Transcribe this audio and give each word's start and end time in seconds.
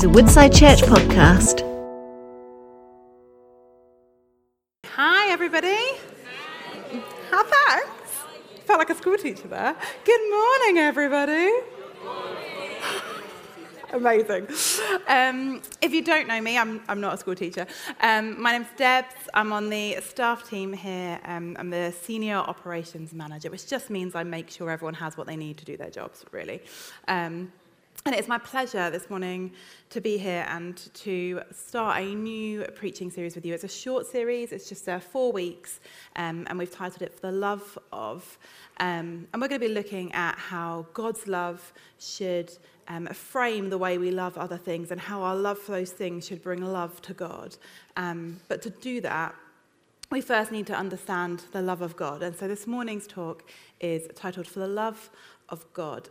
is 0.00 0.04
a 0.04 0.08
Woodside 0.08 0.54
Church 0.54 0.80
podcast. 0.80 1.60
Hi, 4.86 5.30
everybody. 5.30 5.76
How 7.30 7.44
thanks. 7.44 8.22
Felt 8.64 8.78
like 8.78 8.88
a 8.88 8.94
school 8.94 9.18
teacher 9.18 9.48
there. 9.48 9.76
Good 10.06 10.20
morning, 10.30 10.78
everybody. 10.78 11.50
Amazing. 13.92 14.46
Um, 15.06 15.60
if 15.82 15.92
you 15.92 16.02
don't 16.02 16.26
know 16.26 16.40
me, 16.40 16.56
I'm, 16.56 16.80
I'm 16.88 17.02
not 17.02 17.14
a 17.14 17.16
school 17.18 17.34
teacher. 17.34 17.66
Um, 18.00 18.40
my 18.40 18.52
name's 18.52 18.68
Debs. 18.78 19.14
I'm 19.34 19.52
on 19.52 19.68
the 19.68 19.98
staff 20.00 20.48
team 20.48 20.72
here. 20.72 21.20
Um, 21.26 21.56
I'm 21.58 21.68
the 21.68 21.92
senior 21.92 22.36
operations 22.36 23.12
manager, 23.12 23.50
which 23.50 23.66
just 23.66 23.90
means 23.90 24.14
I 24.14 24.22
make 24.22 24.48
sure 24.48 24.70
everyone 24.70 24.94
has 24.94 25.18
what 25.18 25.26
they 25.26 25.36
need 25.36 25.58
to 25.58 25.66
do 25.66 25.76
their 25.76 25.90
jobs, 25.90 26.24
really. 26.32 26.62
Um, 27.06 27.52
and 28.06 28.14
it's 28.14 28.28
my 28.28 28.38
pleasure 28.38 28.88
this 28.88 29.10
morning 29.10 29.52
to 29.90 30.00
be 30.00 30.16
here 30.16 30.46
and 30.48 30.76
to 30.94 31.42
start 31.52 32.02
a 32.02 32.14
new 32.14 32.64
preaching 32.74 33.10
series 33.10 33.34
with 33.34 33.44
you. 33.44 33.52
It's 33.52 33.64
a 33.64 33.68
short 33.68 34.06
series, 34.06 34.52
it's 34.52 34.68
just 34.68 34.88
uh, 34.88 34.98
four 35.00 35.32
weeks, 35.32 35.80
um, 36.16 36.46
and 36.48 36.58
we've 36.58 36.70
titled 36.70 37.02
it 37.02 37.12
For 37.12 37.20
the 37.20 37.32
Love 37.32 37.78
of. 37.92 38.38
Um, 38.78 39.28
and 39.32 39.42
we're 39.42 39.48
going 39.48 39.60
to 39.60 39.68
be 39.68 39.74
looking 39.74 40.12
at 40.12 40.38
how 40.38 40.86
God's 40.94 41.28
love 41.28 41.74
should 41.98 42.50
um, 42.88 43.06
frame 43.08 43.68
the 43.68 43.78
way 43.78 43.98
we 43.98 44.10
love 44.10 44.38
other 44.38 44.56
things 44.56 44.90
and 44.90 45.00
how 45.00 45.20
our 45.20 45.36
love 45.36 45.58
for 45.58 45.72
those 45.72 45.90
things 45.90 46.26
should 46.26 46.42
bring 46.42 46.62
love 46.62 47.02
to 47.02 47.12
God. 47.12 47.56
Um, 47.98 48.40
but 48.48 48.62
to 48.62 48.70
do 48.70 49.02
that, 49.02 49.34
we 50.10 50.22
first 50.22 50.50
need 50.50 50.66
to 50.68 50.74
understand 50.74 51.44
the 51.52 51.60
love 51.60 51.82
of 51.82 51.96
God. 51.96 52.22
And 52.22 52.34
so 52.34 52.48
this 52.48 52.66
morning's 52.66 53.06
talk 53.06 53.44
is 53.78 54.08
titled 54.16 54.46
For 54.46 54.58
the 54.58 54.66
Love 54.66 55.10
of 55.50 55.70
God. 55.74 56.08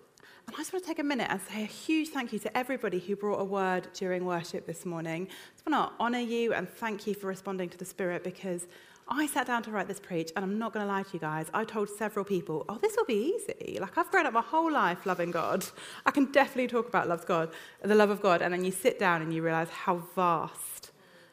And 0.50 0.56
I 0.56 0.62
just 0.62 0.74
want 0.74 0.84
to 0.84 0.90
take 0.90 0.98
a 0.98 1.04
minute 1.04 1.28
and 1.30 1.40
say 1.40 1.62
a 1.62 1.68
huge 1.68 2.10
thank 2.10 2.34
you 2.34 2.40
to 2.40 2.58
everybody 2.58 2.98
who 2.98 3.16
brought 3.16 3.40
a 3.40 3.44
word 3.44 3.88
during 3.94 4.26
worship 4.26 4.66
this 4.66 4.84
morning. 4.84 5.28
I 5.30 5.54
just 5.54 5.70
want 5.70 5.96
to 5.96 6.04
honour 6.04 6.22
you 6.22 6.54
and 6.54 6.68
thank 6.68 7.06
you 7.06 7.14
for 7.14 7.28
responding 7.28 7.70
to 7.70 7.78
the 7.78 7.86
Spirit 7.86 8.24
because 8.24 8.66
I 9.08 9.28
sat 9.28 9.46
down 9.46 9.62
to 9.62 9.70
write 9.70 9.88
this 9.88 10.00
preach, 10.00 10.32
and 10.36 10.44
I'm 10.44 10.58
not 10.58 10.74
going 10.74 10.84
to 10.84 10.92
lie 10.92 11.04
to 11.04 11.10
you 11.14 11.20
guys. 11.20 11.52
I 11.54 11.66
told 11.66 11.88
several 11.88 12.26
people, 12.26 12.66
oh, 12.68 12.80
this 12.82 12.96
will 12.98 13.06
be 13.06 13.36
easy. 13.36 13.78
Like, 13.80 13.96
I've 13.96 14.10
grown 14.10 14.26
up 14.26 14.34
my 14.34 14.42
whole 14.42 14.72
life 14.72 15.06
loving 15.06 15.30
God. 15.30 15.68
I 16.08 16.10
can 16.10 16.26
definitely 16.32 16.66
talk 16.66 16.88
about 16.88 17.08
loves 17.08 17.26
God, 17.26 17.54
the 17.84 17.94
love 17.94 18.10
of 18.10 18.20
God. 18.20 18.42
And 18.42 18.52
then 18.52 18.66
you 18.66 18.72
sit 18.72 18.98
down 18.98 19.22
and 19.22 19.32
you 19.32 19.44
realize 19.44 19.70
how 19.70 19.98
vast, 20.16 20.90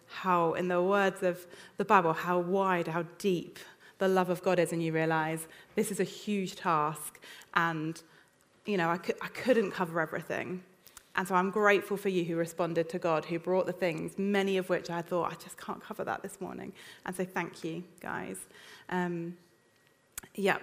how, 0.09 0.53
in 0.53 0.69
the 0.69 0.83
words 0.83 1.23
of 1.23 1.47
the 1.79 1.87
Bible, 1.87 2.13
how 2.13 2.39
wide, 2.39 2.89
how 2.89 3.05
deep 3.17 3.59
the 3.97 4.09
love 4.09 4.29
of 4.29 4.43
God 4.43 4.59
is. 4.59 4.75
And 4.75 4.83
you 4.83 4.93
realize 4.93 5.49
this 5.75 5.91
is 5.91 6.01
a 6.01 6.05
huge 6.05 6.57
task. 6.57 7.19
And 7.55 8.03
you 8.67 8.77
know, 8.77 8.91
I, 8.91 8.99
could, 8.99 9.17
I 9.23 9.29
couldn't 9.29 9.71
cover 9.71 10.01
everything. 10.01 10.63
And 11.17 11.27
so 11.27 11.35
I'm 11.35 11.51
grateful 11.51 11.97
for 11.97 12.11
you 12.11 12.25
who 12.25 12.37
responded 12.37 12.91
to 12.91 12.99
God, 12.99 13.25
who 13.25 13.39
brought 13.39 13.65
the 13.65 13.73
things, 13.73 14.19
many 14.19 14.59
of 14.59 14.69
which 14.69 14.91
I 14.91 15.01
thought, 15.01 15.33
I 15.33 15.35
just 15.37 15.57
can't 15.57 15.83
cover 15.83 16.05
that 16.05 16.23
this 16.23 16.41
morning. 16.41 16.73
And 17.07 17.17
so 17.17 17.25
thank 17.25 17.65
you, 17.65 17.85
guys. 18.01 18.37
Um, 18.91 19.37
yeah. 20.35 20.59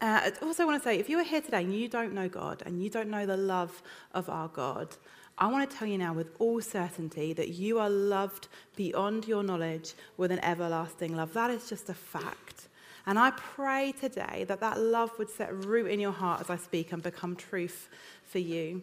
Uh, 0.00 0.30
I 0.30 0.32
also 0.42 0.66
want 0.66 0.80
to 0.80 0.88
say 0.88 0.98
if 0.98 1.08
you 1.08 1.18
are 1.18 1.24
here 1.24 1.40
today 1.40 1.64
and 1.64 1.74
you 1.74 1.88
don't 1.88 2.12
know 2.12 2.28
God 2.28 2.62
and 2.66 2.82
you 2.82 2.90
don't 2.90 3.08
know 3.08 3.26
the 3.26 3.36
love 3.36 3.82
of 4.14 4.28
our 4.28 4.48
God, 4.48 4.94
I 5.38 5.48
want 5.48 5.68
to 5.68 5.76
tell 5.76 5.88
you 5.88 5.98
now 5.98 6.12
with 6.12 6.30
all 6.38 6.60
certainty 6.60 7.32
that 7.32 7.48
you 7.50 7.78
are 7.78 7.90
loved 7.90 8.48
beyond 8.76 9.26
your 9.26 9.42
knowledge 9.42 9.94
with 10.16 10.30
an 10.30 10.38
everlasting 10.44 11.16
love. 11.16 11.32
That 11.32 11.50
is 11.50 11.68
just 11.68 11.90
a 11.90 11.94
fact. 11.94 12.68
And 13.06 13.18
I 13.18 13.30
pray 13.30 13.92
today 13.92 14.44
that 14.48 14.60
that 14.60 14.80
love 14.80 15.10
would 15.18 15.30
set 15.30 15.64
root 15.64 15.86
in 15.86 16.00
your 16.00 16.12
heart 16.12 16.40
as 16.40 16.50
I 16.50 16.56
speak 16.56 16.92
and 16.92 17.02
become 17.02 17.36
truth 17.36 17.88
for 18.24 18.40
you. 18.40 18.82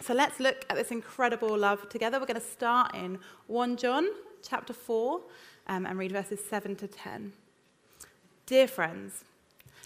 So 0.00 0.14
let's 0.14 0.38
look 0.38 0.64
at 0.70 0.76
this 0.76 0.92
incredible 0.92 1.56
love 1.58 1.88
together. 1.88 2.20
We're 2.20 2.26
going 2.26 2.40
to 2.40 2.46
start 2.46 2.94
in 2.94 3.18
1 3.48 3.76
John 3.76 4.06
chapter 4.48 4.72
4 4.72 5.20
um, 5.66 5.86
and 5.86 5.98
read 5.98 6.12
verses 6.12 6.38
7 6.48 6.76
to 6.76 6.86
10. 6.86 7.32
Dear 8.46 8.68
friends, 8.68 9.24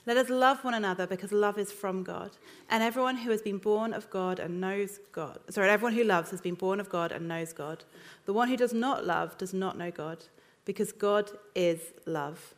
let 0.05 0.17
us 0.17 0.29
love 0.29 0.63
one 0.63 0.75
another 0.75 1.07
because 1.07 1.33
love 1.33 1.59
is 1.59 1.73
from 1.73 2.03
God. 2.03 2.33
And 2.69 2.83
everyone 2.83 3.17
who 3.17 3.31
has 3.31 3.41
been 3.41 3.59
born 3.59 3.95
of 3.95 4.11
God 4.11 4.41
and 4.41 4.61
knows 4.61 5.01
God, 5.13 5.39
sorry, 5.49 5.71
everyone 5.71 5.95
who 5.95 6.05
loves 6.05 6.31
has 6.31 6.41
been 6.41 6.55
born 6.55 6.81
of 6.81 6.91
God 6.91 7.13
and 7.13 7.29
knows 7.29 7.53
God. 7.53 7.85
The 8.27 8.33
one 8.33 8.49
who 8.49 8.57
does 8.57 8.75
not 8.75 9.07
love 9.07 9.39
does 9.39 9.55
not 9.55 9.79
know 9.79 9.91
God 9.91 10.25
because 10.65 10.93
God 10.93 11.31
is 11.55 11.81
love. 12.05 12.55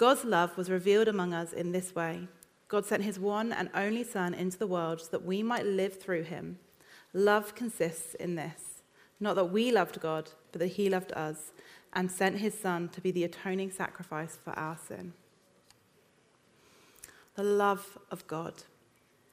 God's 0.00 0.24
love 0.24 0.56
was 0.56 0.70
revealed 0.70 1.08
among 1.08 1.34
us 1.34 1.52
in 1.52 1.72
this 1.72 1.94
way 1.94 2.26
God 2.68 2.86
sent 2.86 3.02
his 3.02 3.18
one 3.18 3.52
and 3.52 3.68
only 3.74 4.02
Son 4.02 4.32
into 4.32 4.56
the 4.56 4.66
world 4.66 5.02
so 5.02 5.08
that 5.10 5.26
we 5.26 5.42
might 5.42 5.66
live 5.66 6.00
through 6.00 6.22
him. 6.22 6.58
Love 7.12 7.54
consists 7.54 8.14
in 8.14 8.34
this 8.34 8.82
not 9.20 9.36
that 9.36 9.52
we 9.52 9.70
loved 9.70 10.00
God, 10.00 10.30
but 10.52 10.60
that 10.60 10.68
he 10.68 10.88
loved 10.88 11.12
us 11.12 11.52
and 11.92 12.10
sent 12.10 12.38
his 12.38 12.58
Son 12.58 12.88
to 12.88 13.02
be 13.02 13.10
the 13.10 13.24
atoning 13.24 13.70
sacrifice 13.70 14.38
for 14.42 14.58
our 14.58 14.78
sin. 14.78 15.12
The 17.34 17.42
love 17.42 17.98
of 18.10 18.26
God. 18.26 18.54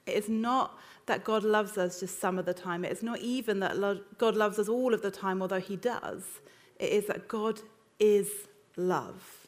It 0.05 0.15
is 0.15 0.27
not 0.27 0.77
that 1.05 1.23
God 1.23 1.45
loves 1.45 1.77
us 1.77 2.01
just 2.01 2.19
some 2.19 2.37
of 2.37 2.45
the 2.45 2.53
time. 2.53 2.83
It 2.83 2.91
is 2.91 3.03
not 3.03 3.19
even 3.19 3.61
that 3.61 4.01
God 4.17 4.35
loves 4.35 4.59
us 4.59 4.67
all 4.67 4.93
of 4.93 5.01
the 5.01 5.11
time, 5.11 5.41
although 5.41 5.61
he 5.61 5.77
does. 5.77 6.25
It 6.77 6.91
is 6.91 7.05
that 7.07 7.29
God 7.29 7.61
is 8.01 8.29
love. 8.75 9.46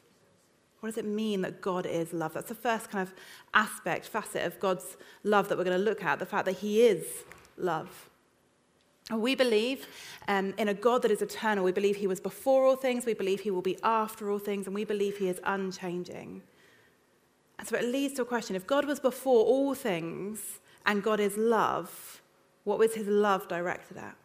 What 0.80 0.88
does 0.88 0.98
it 0.98 1.04
mean 1.04 1.42
that 1.42 1.60
God 1.60 1.84
is 1.84 2.12
love? 2.12 2.32
That's 2.32 2.48
the 2.48 2.54
first 2.54 2.90
kind 2.90 3.06
of 3.06 3.14
aspect, 3.52 4.06
facet 4.06 4.46
of 4.46 4.58
God's 4.58 4.96
love 5.24 5.48
that 5.48 5.58
we're 5.58 5.64
going 5.64 5.78
to 5.78 5.84
look 5.84 6.02
at 6.02 6.18
the 6.18 6.26
fact 6.26 6.46
that 6.46 6.56
He 6.56 6.82
is 6.82 7.04
love. 7.58 8.08
We 9.12 9.34
believe 9.34 9.86
um, 10.28 10.54
in 10.56 10.68
a 10.68 10.74
God 10.74 11.02
that 11.02 11.10
is 11.10 11.20
eternal. 11.20 11.64
We 11.64 11.72
believe 11.72 11.96
He 11.96 12.06
was 12.06 12.20
before 12.20 12.64
all 12.64 12.76
things. 12.76 13.04
We 13.04 13.14
believe 13.14 13.40
He 13.40 13.50
will 13.50 13.62
be 13.62 13.78
after 13.82 14.30
all 14.30 14.38
things. 14.38 14.66
And 14.66 14.74
we 14.74 14.84
believe 14.84 15.18
He 15.18 15.28
is 15.28 15.40
unchanging. 15.44 16.42
And 17.58 17.68
so 17.68 17.76
it 17.76 17.84
leads 17.84 18.14
to 18.14 18.22
a 18.22 18.24
question 18.24 18.56
if 18.56 18.66
God 18.66 18.86
was 18.86 19.00
before 19.00 19.44
all 19.44 19.74
things 19.74 20.60
and 20.86 21.02
God 21.02 21.20
is 21.20 21.36
love, 21.36 22.22
what 22.64 22.78
was 22.78 22.94
His 22.94 23.06
love 23.06 23.48
directed 23.48 23.98
at? 23.98 24.16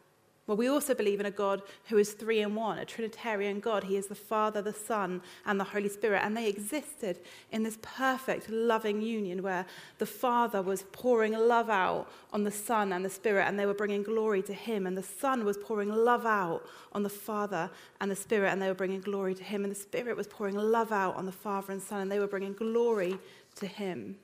Well, 0.48 0.58
we 0.58 0.68
also 0.68 0.94
believe 0.94 1.20
in 1.20 1.26
a 1.26 1.32
God 1.32 1.64
who 1.86 1.98
is 1.98 2.14
three 2.14 2.42
in 2.42 2.54
one, 2.54 2.78
a 2.78 2.86
Trinitarian 2.86 3.60
God. 3.60 3.84
He 3.84 3.98
is 3.98 4.06
the 4.06 4.14
Father, 4.14 4.62
the 4.62 4.74
Son, 4.74 5.24
and 5.44 5.60
the 5.60 5.64
Holy 5.64 5.90
Spirit. 5.90 6.22
And 6.24 6.38
they 6.38 6.48
existed 6.48 7.20
in 7.52 7.64
this 7.64 7.80
perfect, 7.82 8.48
loving 8.52 9.02
union 9.02 9.42
where 9.42 9.66
the 9.98 10.06
Father 10.06 10.62
was 10.62 10.84
pouring 10.92 11.34
love 11.34 11.72
out 11.72 12.12
on 12.32 12.44
the 12.44 12.52
Son 12.52 12.94
and 12.94 13.04
the 13.04 13.10
Spirit, 13.10 13.48
and 13.48 13.58
they 13.58 13.66
were 13.66 13.74
bringing 13.74 14.04
glory 14.04 14.44
to 14.44 14.54
Him. 14.54 14.86
And 14.86 14.96
the 14.96 15.02
Son 15.02 15.46
was 15.46 15.58
pouring 15.58 15.90
love 15.90 16.28
out 16.28 16.64
on 16.92 17.02
the 17.02 17.10
Father 17.10 17.72
and 18.00 18.12
the 18.12 18.16
Spirit, 18.16 18.50
and 18.50 18.62
they 18.62 18.68
were 18.68 18.76
bringing 18.76 19.02
glory 19.02 19.34
to 19.34 19.44
Him. 19.44 19.64
And 19.64 19.72
the 19.72 19.80
Spirit 19.80 20.16
was 20.16 20.28
pouring 20.28 20.56
love 20.56 20.92
out 20.92 21.16
on 21.16 21.26
the 21.26 21.32
Father 21.32 21.74
and 21.74 21.82
Son, 21.82 22.02
and 22.02 22.12
they 22.12 22.20
were 22.20 22.28
bringing 22.28 22.54
glory 22.54 23.18
to 23.56 23.66
Him. 23.66 24.18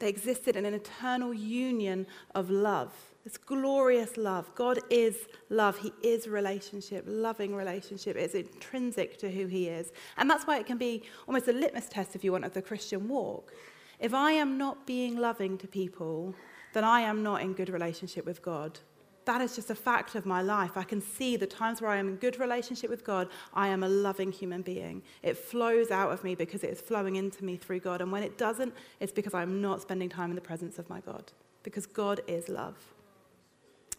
They 0.00 0.08
existed 0.08 0.56
in 0.56 0.66
an 0.66 0.74
eternal 0.74 1.32
union 1.32 2.08
of 2.34 2.50
love. 2.50 3.13
This 3.24 3.38
glorious 3.38 4.18
love. 4.18 4.54
God 4.54 4.80
is 4.90 5.16
love. 5.48 5.78
He 5.78 5.94
is 6.02 6.28
relationship, 6.28 7.04
loving 7.06 7.56
relationship. 7.56 8.18
It's 8.18 8.34
intrinsic 8.34 9.18
to 9.18 9.30
who 9.30 9.46
He 9.46 9.68
is. 9.68 9.92
And 10.18 10.28
that's 10.28 10.46
why 10.46 10.58
it 10.58 10.66
can 10.66 10.76
be 10.76 11.04
almost 11.26 11.48
a 11.48 11.52
litmus 11.52 11.88
test, 11.88 12.14
if 12.14 12.22
you 12.22 12.32
want, 12.32 12.44
of 12.44 12.52
the 12.52 12.60
Christian 12.60 13.08
walk. 13.08 13.54
If 13.98 14.12
I 14.12 14.32
am 14.32 14.58
not 14.58 14.86
being 14.86 15.16
loving 15.16 15.56
to 15.58 15.66
people, 15.66 16.34
then 16.74 16.84
I 16.84 17.00
am 17.00 17.22
not 17.22 17.40
in 17.40 17.54
good 17.54 17.70
relationship 17.70 18.26
with 18.26 18.42
God. 18.42 18.78
That 19.24 19.40
is 19.40 19.56
just 19.56 19.70
a 19.70 19.74
fact 19.74 20.16
of 20.16 20.26
my 20.26 20.42
life. 20.42 20.76
I 20.76 20.82
can 20.82 21.00
see 21.00 21.38
the 21.38 21.46
times 21.46 21.80
where 21.80 21.90
I 21.90 21.96
am 21.96 22.08
in 22.08 22.16
good 22.16 22.38
relationship 22.38 22.90
with 22.90 23.04
God, 23.04 23.28
I 23.54 23.68
am 23.68 23.82
a 23.82 23.88
loving 23.88 24.32
human 24.32 24.60
being. 24.60 25.02
It 25.22 25.38
flows 25.38 25.90
out 25.90 26.12
of 26.12 26.22
me 26.24 26.34
because 26.34 26.62
it 26.62 26.68
is 26.68 26.82
flowing 26.82 27.16
into 27.16 27.42
me 27.42 27.56
through 27.56 27.80
God. 27.80 28.02
And 28.02 28.12
when 28.12 28.22
it 28.22 28.36
doesn't, 28.36 28.74
it's 29.00 29.12
because 29.12 29.32
I'm 29.32 29.62
not 29.62 29.80
spending 29.80 30.10
time 30.10 30.28
in 30.30 30.34
the 30.34 30.42
presence 30.42 30.78
of 30.78 30.90
my 30.90 31.00
God. 31.00 31.32
Because 31.62 31.86
God 31.86 32.20
is 32.26 32.50
love. 32.50 32.93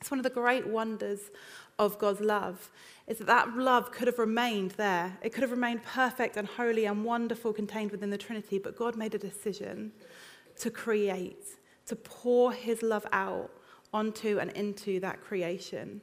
It's 0.06 0.12
one 0.12 0.19
of 0.19 0.24
the 0.24 0.30
great 0.30 0.68
wonders 0.68 1.31
of 1.80 1.98
God's 1.98 2.22
love 2.22 2.69
is 3.07 3.18
that 3.18 3.25
that 3.25 3.57
love 3.57 3.92
could 3.92 4.06
have 4.06 4.19
remained 4.19 4.69
there. 4.78 5.18
It 5.24 5.34
could 5.34 5.42
have 5.42 5.50
remained 5.50 5.84
perfect 5.84 6.38
and 6.38 6.48
holy 6.48 6.86
and 6.86 7.04
wonderful 7.04 7.52
contained 7.52 7.90
within 7.90 8.12
the 8.12 8.18
Trinity, 8.19 8.60
but 8.60 8.78
God 8.78 8.96
made 8.96 9.16
a 9.16 9.18
decision 9.18 9.92
to 10.60 10.69
create, 10.69 11.44
to 11.88 11.96
pour 11.96 12.54
his 12.54 12.84
love 12.84 13.07
out 13.12 13.50
onto 13.92 14.38
and 14.38 14.52
into 14.52 15.00
that 15.00 15.24
creation. 15.24 16.02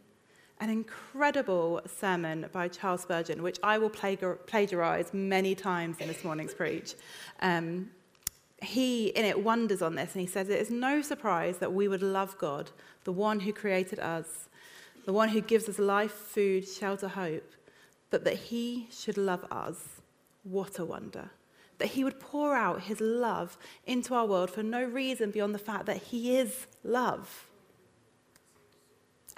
An 0.58 0.68
incredible 0.68 1.80
sermon 1.86 2.46
by 2.50 2.66
Charles 2.66 3.02
Spurgeon, 3.02 3.40
which 3.40 3.60
I 3.62 3.78
will 3.78 3.90
plagiarize 3.90 5.14
many 5.14 5.54
times 5.54 5.98
in 6.00 6.08
this 6.08 6.24
morning's 6.24 6.54
preach. 6.54 6.96
Um, 7.38 7.88
he, 8.64 9.08
in 9.08 9.24
it, 9.24 9.42
wonders 9.42 9.82
on 9.82 9.94
this 9.94 10.12
and 10.12 10.20
he 10.20 10.26
says, 10.26 10.48
It 10.48 10.60
is 10.60 10.70
no 10.70 11.02
surprise 11.02 11.58
that 11.58 11.72
we 11.72 11.88
would 11.88 12.02
love 12.02 12.36
God, 12.38 12.70
the 13.04 13.12
one 13.12 13.40
who 13.40 13.52
created 13.52 13.98
us, 13.98 14.48
the 15.04 15.12
one 15.12 15.30
who 15.30 15.40
gives 15.40 15.68
us 15.68 15.78
life, 15.78 16.12
food, 16.12 16.66
shelter, 16.66 17.08
hope, 17.08 17.52
but 18.10 18.24
that 18.24 18.36
he 18.36 18.88
should 18.90 19.16
love 19.16 19.44
us. 19.50 20.00
What 20.42 20.78
a 20.78 20.84
wonder. 20.84 21.30
That 21.78 21.88
he 21.88 22.04
would 22.04 22.20
pour 22.20 22.54
out 22.54 22.82
his 22.82 23.00
love 23.00 23.56
into 23.86 24.14
our 24.14 24.26
world 24.26 24.50
for 24.50 24.62
no 24.62 24.84
reason 24.84 25.30
beyond 25.30 25.54
the 25.54 25.58
fact 25.58 25.86
that 25.86 25.98
he 25.98 26.36
is 26.36 26.66
love. 26.84 27.48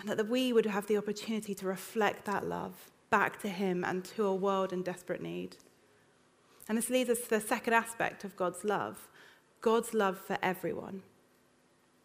and 0.01 0.09
that 0.09 0.29
we 0.29 0.53
would 0.53 0.67
have 0.67 0.87
the 0.89 0.97
opportunity 0.97 1.55
to 1.55 1.67
reflect 1.67 2.25
that 2.25 2.45
love 2.45 2.91
back 3.11 3.41
to 3.41 3.49
Him 3.49 3.85
and 3.85 4.05
to 4.05 4.27
a 4.27 4.35
world 4.35 4.73
in 4.73 4.83
desperate 4.83 5.23
need. 5.23 5.57
And 6.69 6.77
this 6.77 6.91
leads 6.91 7.09
us 7.09 7.21
to 7.21 7.31
the 7.31 7.41
second 7.41 7.73
aspect 7.73 8.25
of 8.25 8.35
God's 8.35 8.65
love 8.65 9.09
God's 9.65 9.95
love 9.95 10.19
for 10.19 10.37
everyone. 10.43 11.01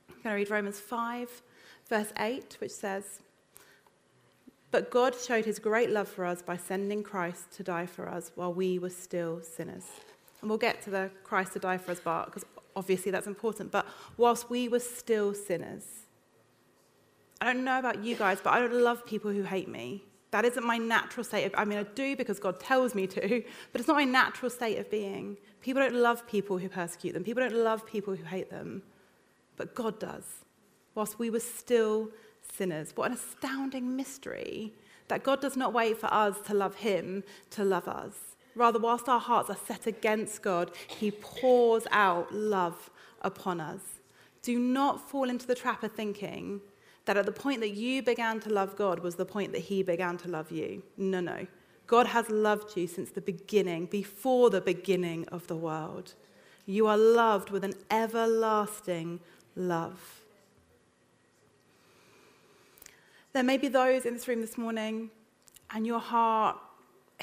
I'm 0.07 0.15
going 0.23 0.33
to 0.33 0.37
read 0.37 0.49
Romans 0.49 0.79
5, 0.79 1.41
verse 1.89 2.13
8, 2.17 2.55
which 2.59 2.71
says, 2.71 3.19
But 4.71 4.89
God 4.89 5.13
showed 5.13 5.43
his 5.43 5.59
great 5.59 5.89
love 5.89 6.07
for 6.07 6.23
us 6.23 6.41
by 6.41 6.55
sending 6.55 7.03
Christ 7.03 7.51
to 7.57 7.63
die 7.63 7.85
for 7.85 8.07
us 8.07 8.31
while 8.35 8.53
we 8.53 8.79
were 8.79 8.89
still 8.89 9.41
sinners. 9.41 9.83
And 10.39 10.49
we'll 10.49 10.57
get 10.57 10.81
to 10.83 10.89
the 10.89 11.11
Christ 11.25 11.51
to 11.51 11.59
die 11.59 11.77
for 11.77 11.91
us 11.91 11.99
part 11.99 12.27
because 12.27 12.45
obviously 12.77 13.11
that's 13.11 13.27
important. 13.27 13.73
But 13.73 13.85
whilst 14.15 14.49
we 14.49 14.69
were 14.69 14.79
still 14.79 15.33
sinners, 15.33 15.83
I 17.41 17.51
don't 17.51 17.65
know 17.65 17.77
about 17.77 18.01
you 18.05 18.15
guys, 18.15 18.39
but 18.41 18.53
I 18.53 18.61
don't 18.61 18.71
love 18.71 19.05
people 19.05 19.31
who 19.31 19.43
hate 19.43 19.67
me. 19.67 20.05
That 20.31 20.45
isn't 20.45 20.63
my 20.63 20.77
natural 20.77 21.23
state 21.23 21.45
of 21.45 21.53
I 21.57 21.65
mean 21.65 21.79
I 21.79 21.83
do 21.83 22.15
because 22.15 22.39
God 22.39 22.59
tells 22.59 22.93
me 22.93 23.07
to, 23.07 23.43
but 23.71 23.81
it's 23.81 23.87
not 23.87 23.97
my 23.97 24.03
natural 24.03 24.49
state 24.49 24.77
of 24.77 24.89
being. 24.91 25.37
People 25.61 25.81
don't 25.81 25.95
love 25.95 26.27
people 26.27 26.57
who 26.57 26.69
persecute 26.69 27.13
them. 27.13 27.23
People 27.23 27.43
don't 27.43 27.63
love 27.63 27.85
people 27.85 28.15
who 28.15 28.23
hate 28.23 28.49
them. 28.49 28.83
But 29.57 29.75
God 29.75 29.99
does. 29.99 30.45
Whilst 30.95 31.19
we 31.19 31.29
were 31.29 31.39
still 31.39 32.09
sinners. 32.55 32.93
What 32.95 33.11
an 33.11 33.17
astounding 33.17 33.95
mystery 33.95 34.73
that 35.07 35.23
God 35.23 35.41
does 35.41 35.57
not 35.57 35.73
wait 35.73 35.97
for 35.97 36.11
us 36.13 36.39
to 36.47 36.53
love 36.53 36.75
him 36.75 37.23
to 37.51 37.63
love 37.63 37.87
us. 37.87 38.13
Rather, 38.55 38.79
whilst 38.79 39.07
our 39.07 39.19
hearts 39.19 39.49
are 39.49 39.57
set 39.67 39.87
against 39.87 40.41
God, 40.41 40.71
he 40.87 41.11
pours 41.11 41.85
out 41.91 42.33
love 42.33 42.89
upon 43.21 43.59
us. 43.59 43.81
Do 44.41 44.57
not 44.57 45.09
fall 45.09 45.29
into 45.29 45.47
the 45.47 45.55
trap 45.55 45.83
of 45.83 45.91
thinking 45.91 46.61
that 47.09 47.17
at 47.17 47.25
the 47.25 47.31
point 47.31 47.59
that 47.59 47.71
you 47.71 48.03
began 48.03 48.39
to 48.39 48.51
love 48.51 48.75
God 48.75 48.99
was 48.99 49.15
the 49.15 49.25
point 49.25 49.51
that 49.53 49.61
he 49.61 49.81
began 49.81 50.15
to 50.17 50.27
love 50.27 50.51
you. 50.51 50.83
No, 50.95 51.19
no. 51.19 51.47
God 51.87 52.05
has 52.05 52.29
loved 52.29 52.77
you 52.77 52.85
since 52.85 53.09
the 53.09 53.19
beginning, 53.19 53.87
before 53.87 54.51
the 54.51 54.61
beginning 54.61 55.27
of 55.29 55.47
the 55.47 55.55
world. 55.55 56.13
You 56.67 56.85
are 56.85 56.99
loved 56.99 57.49
with 57.49 57.63
an 57.63 57.73
everlasting 57.89 59.21
love. 59.55 60.21
There 63.33 63.41
may 63.41 63.57
be 63.57 63.69
those 63.69 64.05
in 64.05 64.13
this 64.13 64.27
room 64.27 64.41
this 64.41 64.55
morning, 64.55 65.09
and 65.71 65.87
your 65.87 65.97
heart, 65.97 66.57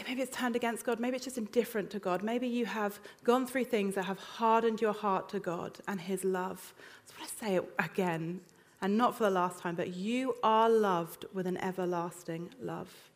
maybe 0.05 0.21
it's 0.21 0.37
turned 0.37 0.57
against 0.57 0.85
God, 0.85 0.99
maybe 0.99 1.15
it's 1.15 1.27
just 1.27 1.39
indifferent 1.39 1.91
to 1.91 2.01
God. 2.01 2.25
Maybe 2.25 2.49
you 2.49 2.67
have 2.67 2.99
gone 3.23 3.47
through 3.47 3.67
things 3.67 3.95
that 3.95 4.07
have 4.07 4.19
hardened 4.19 4.81
your 4.81 4.95
heart 4.95 5.29
to 5.29 5.39
God 5.39 5.79
and 5.87 6.01
His 6.01 6.25
love. 6.25 6.75
I 7.09 7.21
want 7.21 7.31
to 7.31 7.37
say 7.39 7.55
it 7.55 7.65
again, 7.79 8.41
and 8.87 8.97
not 8.97 9.17
for 9.17 9.25
the 9.25 9.31
last 9.31 9.59
time, 9.59 9.75
but 9.75 9.97
you 9.97 10.37
are 10.45 10.71
loved 10.71 11.25
with 11.35 11.45
an 11.49 11.57
everlasting 11.57 12.49
love. 12.63 13.11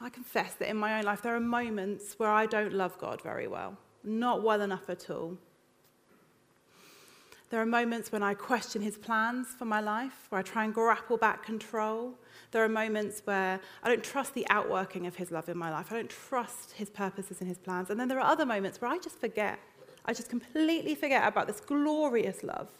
I 0.00 0.08
confess 0.08 0.54
that 0.54 0.68
in 0.68 0.76
my 0.76 0.98
own 0.98 1.04
life, 1.04 1.22
there 1.22 1.36
are 1.36 1.40
moments 1.40 2.14
where 2.18 2.32
I 2.32 2.46
don't 2.46 2.72
love 2.72 2.98
God 2.98 3.22
very 3.22 3.46
well, 3.46 3.78
not 4.02 4.42
well 4.42 4.60
enough 4.60 4.90
at 4.90 5.08
all. 5.08 5.38
There 7.50 7.62
are 7.62 7.66
moments 7.66 8.10
when 8.10 8.24
I 8.24 8.34
question 8.34 8.82
his 8.82 8.98
plans 8.98 9.46
for 9.56 9.64
my 9.64 9.80
life, 9.80 10.26
where 10.30 10.40
I 10.40 10.42
try 10.42 10.64
and 10.64 10.74
grapple 10.74 11.16
back 11.16 11.44
control. 11.44 12.18
There 12.50 12.64
are 12.64 12.68
moments 12.68 13.22
where 13.24 13.60
I 13.84 13.88
don't 13.88 14.02
trust 14.02 14.34
the 14.34 14.44
outworking 14.50 15.06
of 15.06 15.14
his 15.14 15.30
love 15.30 15.48
in 15.48 15.56
my 15.56 15.70
life. 15.70 15.92
I 15.92 15.94
don't 15.94 16.10
trust 16.10 16.72
his 16.72 16.90
purposes 16.90 17.38
and 17.38 17.48
his 17.48 17.58
plans. 17.58 17.88
And 17.88 18.00
then 18.00 18.08
there 18.08 18.18
are 18.18 18.28
other 18.28 18.44
moments 18.44 18.80
where 18.80 18.90
I 18.90 18.98
just 18.98 19.20
forget. 19.20 19.60
I 20.04 20.12
just 20.12 20.30
completely 20.30 20.94
forget 20.94 21.26
about 21.26 21.46
this 21.46 21.60
glorious 21.60 22.42
love, 22.42 22.70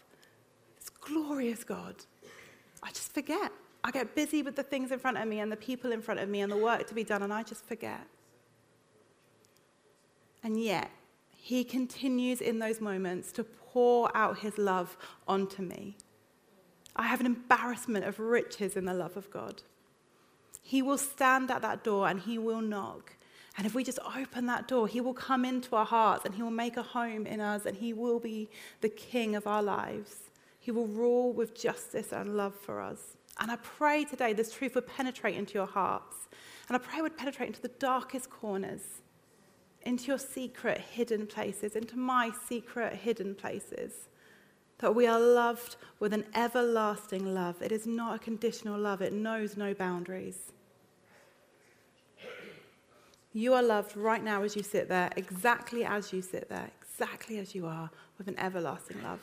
this 0.79 0.88
glorious 0.88 1.65
God. 1.65 1.97
I 2.82 2.88
just 2.88 3.12
forget. 3.12 3.53
I 3.85 3.91
get 3.91 4.15
busy 4.15 4.43
with 4.43 4.56
the 4.56 4.62
things 4.62 4.91
in 4.91 4.99
front 4.99 5.19
of 5.19 5.26
me 5.29 5.41
and 5.41 5.50
the 5.50 5.56
people 5.56 5.93
in 5.93 6.03
front 6.03 6.20
of 6.20 6.29
me 6.29 6.41
and 6.41 6.50
the 6.50 6.56
work 6.56 6.87
to 6.88 6.94
be 6.94 7.05
done, 7.05 7.23
and 7.23 7.32
I 7.32 7.43
just 7.43 7.65
forget. 7.65 8.06
And 10.43 10.62
yet, 10.62 10.91
he 11.31 11.65
continues 11.65 12.41
in 12.41 12.59
those 12.59 12.81
moments 12.81 13.32
to 13.32 13.44
pour 13.44 14.14
out 14.17 14.38
his 14.38 14.59
love 14.59 14.97
onto 15.26 15.62
me. 15.62 15.97
I 16.97 17.05
have 17.05 17.21
an 17.21 17.26
embarrassment 17.26 18.05
of 18.05 18.19
riches 18.19 18.76
in 18.76 18.85
the 18.85 18.94
love 18.94 19.17
of 19.17 19.31
God. 19.31 19.62
He 20.62 20.82
will 20.82 20.99
stand 20.99 21.50
at 21.50 21.62
that 21.62 21.85
door 21.85 22.09
and 22.09 22.21
he 22.21 22.38
will 22.38 22.61
knock. 22.61 23.14
And 23.59 23.67
if 23.67 23.75
we 23.75 23.83
just 23.83 23.99
open 24.17 24.47
that 24.47 24.69
door, 24.69 24.87
he 24.87 25.01
will 25.01 25.13
come 25.13 25.45
into 25.45 25.75
our 25.75 25.85
hearts 25.85 26.25
and 26.25 26.33
he 26.33 26.45
will 26.45 26.51
make 26.53 26.77
a 26.77 26.83
home 26.83 27.27
in 27.27 27.41
us 27.41 27.67
and 27.67 27.77
he 27.77 27.93
will 27.93 28.21
be 28.21 28.49
the 28.83 28.89
king 28.89 29.35
of 29.35 29.49
our 29.49 29.65
lives. 29.65 30.31
He 30.61 30.71
will 30.71 30.87
rule 30.87 31.33
with 31.33 31.61
justice 31.61 32.13
and 32.13 32.37
love 32.37 32.55
for 32.55 32.81
us. 32.81 33.17
And 33.41 33.51
I 33.51 33.57
pray 33.57 34.05
today 34.05 34.33
this 34.33 34.53
truth 34.53 34.77
would 34.77 34.87
penetrate 34.87 35.35
into 35.35 35.55
your 35.55 35.67
hearts. 35.67 36.29
And 36.69 36.77
I 36.77 36.79
pray 36.79 37.01
it 37.01 37.03
would 37.03 37.17
penetrate 37.17 37.49
into 37.49 37.61
the 37.61 37.69
darkest 37.81 38.31
corners, 38.31 39.03
into 39.83 40.07
your 40.07 40.19
secret 40.19 40.79
hidden 40.79 41.27
places, 41.27 41.75
into 41.75 41.99
my 41.99 42.31
secret 42.49 42.95
hidden 42.95 43.35
places. 43.35 44.09
That 44.79 44.95
we 44.95 45.09
are 45.09 45.19
loved 45.19 45.75
with 45.99 46.13
an 46.13 46.27
everlasting 46.33 47.35
love. 47.35 47.61
It 47.61 47.73
is 47.73 47.89
not 47.89 48.15
a 48.15 48.19
conditional 48.21 48.79
love, 48.79 49.03
it 49.03 49.13
knows 49.13 49.57
no 49.57 49.75
boundaries. 49.75 50.53
You 53.33 53.55
are 53.55 53.63
loved 53.63 53.97
right 53.97 54.23
now 54.23 54.43
as 54.43 54.57
you 54.57 54.63
sit 54.63 54.89
there, 54.89 55.11
exactly 55.17 55.85
as 55.85 56.13
you 56.13 56.23
sit 56.23 56.49
there, 56.49 56.71
exactly 56.81 57.39
as 57.39 57.55
you 57.55 57.67
are, 57.67 57.91
with 58.17 58.29
an 58.29 58.39
everlasting 58.39 59.03
love. 59.03 59.21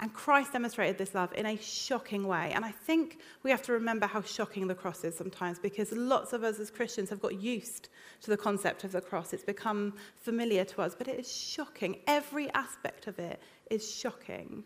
And 0.00 0.12
Christ 0.14 0.52
demonstrated 0.52 0.96
this 0.96 1.14
love 1.14 1.30
in 1.34 1.44
a 1.44 1.56
shocking 1.58 2.26
way. 2.26 2.52
And 2.54 2.64
I 2.64 2.70
think 2.70 3.18
we 3.42 3.50
have 3.50 3.62
to 3.62 3.72
remember 3.72 4.06
how 4.06 4.22
shocking 4.22 4.66
the 4.66 4.74
cross 4.74 5.04
is 5.04 5.14
sometimes 5.14 5.58
because 5.58 5.92
lots 5.92 6.32
of 6.32 6.42
us 6.42 6.58
as 6.58 6.70
Christians 6.70 7.10
have 7.10 7.20
got 7.20 7.40
used 7.40 7.90
to 8.22 8.30
the 8.30 8.36
concept 8.36 8.82
of 8.84 8.92
the 8.92 9.02
cross. 9.02 9.34
It's 9.34 9.44
become 9.44 9.94
familiar 10.16 10.64
to 10.64 10.80
us, 10.80 10.94
but 10.96 11.06
it 11.06 11.20
is 11.20 11.30
shocking. 11.30 11.98
Every 12.06 12.50
aspect 12.52 13.08
of 13.08 13.18
it 13.18 13.42
is 13.70 13.94
shocking. 13.94 14.64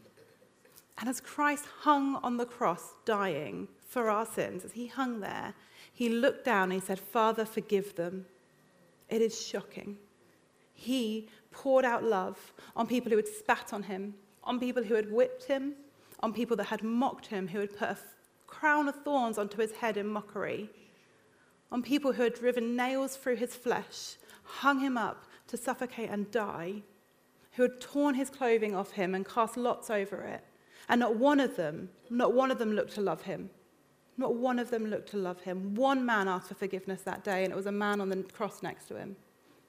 And 0.98 1.08
as 1.08 1.20
Christ 1.20 1.64
hung 1.80 2.16
on 2.16 2.36
the 2.36 2.46
cross, 2.46 2.94
dying 3.04 3.66
for 3.88 4.10
our 4.10 4.26
sins, 4.26 4.64
as 4.64 4.72
he 4.72 4.86
hung 4.86 5.18
there, 5.18 5.54
he 5.94 6.08
looked 6.08 6.44
down 6.44 6.64
and 6.64 6.72
he 6.72 6.80
said, 6.80 6.98
Father, 6.98 7.44
forgive 7.44 7.94
them. 7.94 8.26
It 9.08 9.22
is 9.22 9.40
shocking. 9.40 9.96
He 10.72 11.28
poured 11.52 11.84
out 11.84 12.02
love 12.02 12.52
on 12.74 12.88
people 12.88 13.10
who 13.10 13.16
had 13.16 13.28
spat 13.28 13.72
on 13.72 13.84
him, 13.84 14.14
on 14.42 14.58
people 14.58 14.82
who 14.82 14.94
had 14.94 15.12
whipped 15.12 15.44
him, 15.44 15.74
on 16.18 16.32
people 16.32 16.56
that 16.56 16.64
had 16.64 16.82
mocked 16.82 17.26
him, 17.26 17.46
who 17.46 17.60
had 17.60 17.76
put 17.76 17.90
a 17.90 17.98
crown 18.48 18.88
of 18.88 19.04
thorns 19.04 19.38
onto 19.38 19.60
his 19.60 19.70
head 19.70 19.96
in 19.96 20.08
mockery, 20.08 20.68
on 21.70 21.80
people 21.80 22.12
who 22.12 22.24
had 22.24 22.34
driven 22.34 22.74
nails 22.74 23.16
through 23.16 23.36
his 23.36 23.54
flesh, 23.54 24.16
hung 24.42 24.80
him 24.80 24.98
up 24.98 25.24
to 25.46 25.56
suffocate 25.56 26.10
and 26.10 26.28
die, 26.32 26.82
who 27.52 27.62
had 27.62 27.80
torn 27.80 28.16
his 28.16 28.30
clothing 28.30 28.74
off 28.74 28.90
him 28.90 29.14
and 29.14 29.28
cast 29.28 29.56
lots 29.56 29.90
over 29.90 30.22
it. 30.22 30.44
And 30.88 30.98
not 30.98 31.14
one 31.14 31.38
of 31.38 31.54
them, 31.54 31.90
not 32.10 32.34
one 32.34 32.50
of 32.50 32.58
them 32.58 32.72
looked 32.72 32.94
to 32.94 33.00
love 33.00 33.22
him. 33.22 33.50
Not 34.16 34.34
one 34.34 34.58
of 34.58 34.70
them 34.70 34.86
looked 34.86 35.10
to 35.10 35.16
love 35.16 35.40
him. 35.40 35.74
One 35.74 36.06
man 36.06 36.28
asked 36.28 36.48
for 36.48 36.54
forgiveness 36.54 37.02
that 37.02 37.24
day, 37.24 37.44
and 37.44 37.52
it 37.52 37.56
was 37.56 37.66
a 37.66 37.72
man 37.72 38.00
on 38.00 38.08
the 38.08 38.22
cross 38.22 38.62
next 38.62 38.86
to 38.88 38.96
him. 38.96 39.16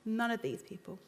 None 0.05 0.31
of 0.31 0.41
these 0.41 0.61
people. 0.61 0.99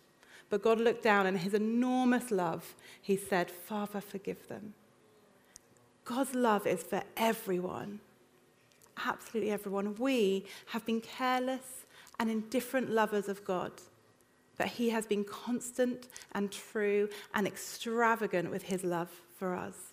But 0.50 0.64
God 0.64 0.80
looked 0.80 1.04
down 1.04 1.26
and 1.26 1.38
his 1.38 1.54
enormous 1.54 2.32
love, 2.32 2.74
he 3.02 3.18
said, 3.18 3.52
Father, 3.52 4.02
forgive 4.02 4.48
them. 4.48 4.74
God's 6.06 6.34
love 6.34 6.66
is 6.66 6.84
for 6.84 7.04
everyone, 7.18 8.00
absolutely 9.06 9.52
everyone. 9.52 9.96
We 9.96 10.46
have 10.68 10.86
been 10.86 11.02
careless 11.02 11.86
and 12.18 12.32
indifferent 12.32 12.90
lovers 12.90 13.28
of 13.28 13.44
God, 13.44 13.74
but 14.58 14.68
he 14.68 14.90
has 14.92 15.06
been 15.06 15.26
constant 15.26 16.08
and 16.32 16.50
true 16.50 17.10
and 17.34 17.46
extravagant 17.46 18.50
with 18.50 18.64
his 18.64 18.86
love 18.86 19.10
for 19.38 19.54
us. 19.54 19.87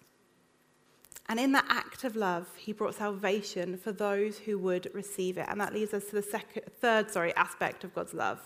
And 1.28 1.40
in 1.40 1.52
that 1.52 1.64
act 1.68 2.04
of 2.04 2.16
love, 2.16 2.48
he 2.56 2.72
brought 2.72 2.94
salvation 2.94 3.78
for 3.78 3.92
those 3.92 4.38
who 4.38 4.58
would 4.58 4.90
receive 4.92 5.38
it. 5.38 5.46
And 5.48 5.60
that 5.60 5.72
leads 5.72 5.94
us 5.94 6.04
to 6.06 6.16
the 6.16 6.22
second, 6.22 6.64
third 6.80 7.10
sorry, 7.10 7.34
aspect 7.34 7.82
of 7.84 7.94
God's 7.94 8.12
love. 8.12 8.40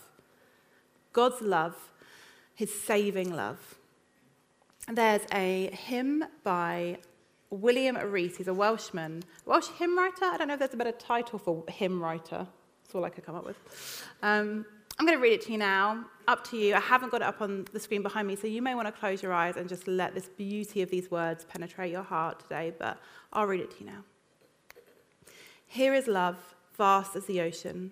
God's 1.11 1.41
love 1.41 1.75
his 2.59 2.73
saving 2.73 3.33
love. 3.33 3.77
There's 4.91 5.21
a 5.31 5.69
hymn 5.71 6.25
by 6.43 6.97
William 7.49 7.95
Rees. 7.95 8.35
He's 8.35 8.49
a 8.49 8.53
Welshman, 8.53 9.23
Welsh 9.45 9.69
hymn 9.77 9.97
writer. 9.97 10.25
I 10.25 10.35
don't 10.35 10.49
know 10.49 10.55
if 10.55 10.59
there's 10.59 10.73
a 10.73 10.77
better 10.77 10.91
title 10.91 11.39
for 11.39 11.63
hymn 11.69 12.01
writer. 12.01 12.45
That's 12.83 12.95
all 12.95 13.05
I 13.05 13.09
could 13.11 13.25
come 13.25 13.35
up 13.35 13.45
with. 13.45 13.55
Um, 14.21 14.65
I'm 14.99 15.05
going 15.05 15.17
to 15.17 15.21
read 15.21 15.31
it 15.31 15.41
to 15.43 15.53
you 15.53 15.57
now. 15.57 16.03
Up 16.27 16.43
to 16.49 16.57
you. 16.57 16.75
I 16.75 16.79
haven't 16.81 17.09
got 17.09 17.21
it 17.21 17.27
up 17.27 17.41
on 17.41 17.65
the 17.71 17.79
screen 17.79 18.03
behind 18.03 18.27
me, 18.27 18.35
so 18.35 18.47
you 18.47 18.61
may 18.61 18.75
want 18.75 18.87
to 18.87 18.91
close 18.91 19.23
your 19.23 19.31
eyes 19.31 19.55
and 19.55 19.69
just 19.69 19.87
let 19.87 20.13
this 20.13 20.27
beauty 20.27 20.81
of 20.81 20.89
these 20.89 21.09
words 21.09 21.45
penetrate 21.45 21.91
your 21.91 22.03
heart 22.03 22.41
today, 22.41 22.73
but 22.77 22.99
I'll 23.31 23.47
read 23.47 23.61
it 23.61 23.71
to 23.77 23.79
you 23.79 23.85
now. 23.85 24.03
Here 25.65 25.93
is 25.93 26.07
love, 26.07 26.35
vast 26.77 27.15
as 27.15 27.25
the 27.25 27.39
ocean, 27.39 27.91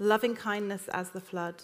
loving 0.00 0.34
kindness 0.34 0.88
as 0.88 1.10
the 1.10 1.20
flood 1.20 1.62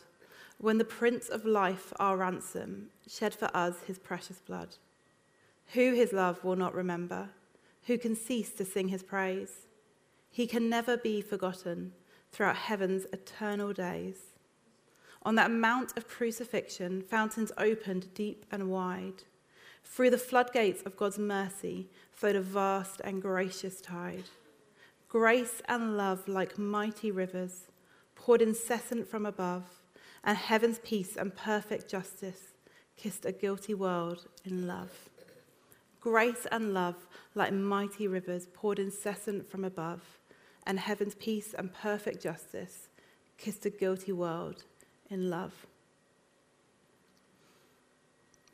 when 0.59 0.79
the 0.79 0.85
Prince 0.85 1.29
of 1.29 1.45
Life, 1.45 1.93
our 1.99 2.17
ransom, 2.17 2.91
shed 3.09 3.35
for 3.35 3.51
us 3.55 3.75
his 3.87 3.99
precious 3.99 4.39
blood. 4.39 4.77
Who 5.73 5.95
his 5.95 6.13
love 6.13 6.45
will 6.45 6.57
not 6.57 6.75
remember? 6.75 7.31
Who 7.87 7.99
can 7.99 8.15
cease 8.15 8.53
to 8.53 8.65
sing 8.65 8.89
his 8.89 9.03
praise? 9.03 9.67
He 10.31 10.47
can 10.47 10.69
never 10.69 10.97
be 10.97 11.21
forgotten 11.21 11.93
throughout 12.31 12.57
heaven's 12.57 13.07
eternal 13.13 13.73
days. 13.73 14.34
On 15.25 15.37
that 15.37 15.51
mount 15.51 15.97
of 15.97 16.07
crucifixion, 16.07 17.03
fountains 17.03 17.51
opened 17.57 18.13
deep 18.15 18.45
and 18.51 18.71
wide. 18.71 19.23
Through 19.83 20.11
the 20.11 20.19
floodgates 20.19 20.83
of 20.83 20.97
God's 20.97 21.19
mercy 21.19 21.89
flowed 22.13 22.37
a 22.37 22.43
vast 22.43 23.01
and 23.03 23.23
gracious 23.23 23.81
tide. 23.81 24.25
Grace 25.09 25.63
and 25.67 25.97
love, 25.97 26.29
like 26.29 26.59
mighty 26.59 27.11
rivers, 27.11 27.69
poured 28.15 28.43
incessant 28.43 29.09
from 29.09 29.25
above, 29.25 29.65
and 30.23 30.37
heaven's 30.37 30.79
peace 30.81 31.17
and 31.17 31.35
perfect 31.35 31.89
justice 31.89 32.55
kissed 32.97 33.25
a 33.25 33.33
guilty 33.33 33.75
world 33.75 34.27
in 34.45 34.67
love. 34.67 35.09
Grace 36.01 36.47
and 36.53 36.75
love, 36.75 37.07
like 37.35 37.53
mighty 37.53 38.07
rivers, 38.07 38.47
poured 38.53 38.79
incessant 38.79 39.49
from 39.49 39.65
above, 39.65 40.03
and 40.67 40.79
heaven's 40.79 41.15
peace 41.15 41.55
and 41.55 41.73
perfect 41.73 42.23
justice 42.23 42.89
kissed 43.39 43.65
a 43.65 43.71
guilty 43.71 44.13
world 44.13 44.65
in 45.15 45.31
love. 45.31 45.55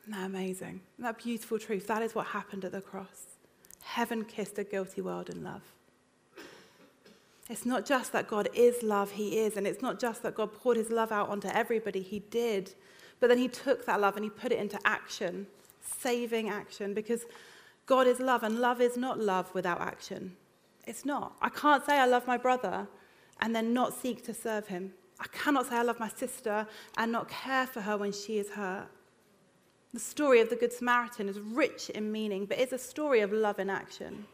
Isn't 0.03 0.13
that 0.13 0.25
amazing? 0.25 0.79
Isn't 0.95 1.03
that 1.03 1.17
beautiful 1.21 1.59
truth? 1.59 1.87
That 1.87 2.01
is 2.01 2.15
what 2.15 2.27
happened 2.27 2.63
at 2.63 2.71
the 2.71 2.81
cross. 2.81 3.37
Heaven 3.83 4.23
kissed 4.23 4.57
a 4.57 4.63
guilty 4.63 5.01
world 5.01 5.29
in 5.29 5.43
love. 5.43 5.63
It's 7.49 7.65
not 7.65 7.85
just 7.85 8.13
that 8.13 8.29
God 8.29 8.47
is 8.53 8.81
love, 8.81 9.11
He 9.11 9.39
is. 9.39 9.57
And 9.57 9.67
it's 9.67 9.81
not 9.81 9.99
just 9.99 10.23
that 10.23 10.35
God 10.35 10.53
poured 10.53 10.77
His 10.77 10.89
love 10.89 11.11
out 11.11 11.27
onto 11.27 11.49
everybody, 11.49 12.01
He 12.01 12.19
did. 12.19 12.73
But 13.19 13.27
then 13.27 13.37
He 13.37 13.47
took 13.47 13.85
that 13.85 13.99
love 13.99 14.15
and 14.15 14.23
He 14.23 14.29
put 14.29 14.51
it 14.51 14.59
into 14.59 14.79
action, 14.85 15.47
saving 15.81 16.49
action, 16.49 16.93
because 16.93 17.25
God 17.85 18.07
is 18.07 18.19
love, 18.19 18.43
and 18.43 18.59
love 18.59 18.79
is 18.79 18.95
not 18.95 19.19
love 19.19 19.53
without 19.53 19.81
action. 19.81 20.37
It's 20.87 21.05
not. 21.05 21.35
I 21.41 21.49
can't 21.49 21.85
say 21.85 21.97
I 21.97 22.05
love 22.05 22.25
my 22.25 22.37
brother 22.37 22.87
and 23.39 23.55
then 23.55 23.73
not 23.73 23.93
seek 23.93 24.23
to 24.25 24.33
serve 24.33 24.67
him. 24.67 24.93
I 25.21 25.27
cannot 25.27 25.67
say 25.67 25.75
I 25.75 25.83
love 25.83 25.99
my 25.99 26.09
sister 26.09 26.67
and 26.97 27.11
not 27.11 27.29
care 27.29 27.67
for 27.67 27.81
her 27.81 27.95
when 27.95 28.11
she 28.11 28.39
is 28.39 28.49
hurt. 28.49 28.87
The 29.93 29.99
story 29.99 30.41
of 30.41 30.49
the 30.49 30.55
Good 30.55 30.73
Samaritan 30.73 31.29
is 31.29 31.39
rich 31.39 31.91
in 31.91 32.11
meaning, 32.11 32.45
but 32.45 32.57
it's 32.57 32.73
a 32.73 32.79
story 32.79 33.19
of 33.19 33.31
love 33.31 33.59
in 33.59 33.69
action. 33.69 34.25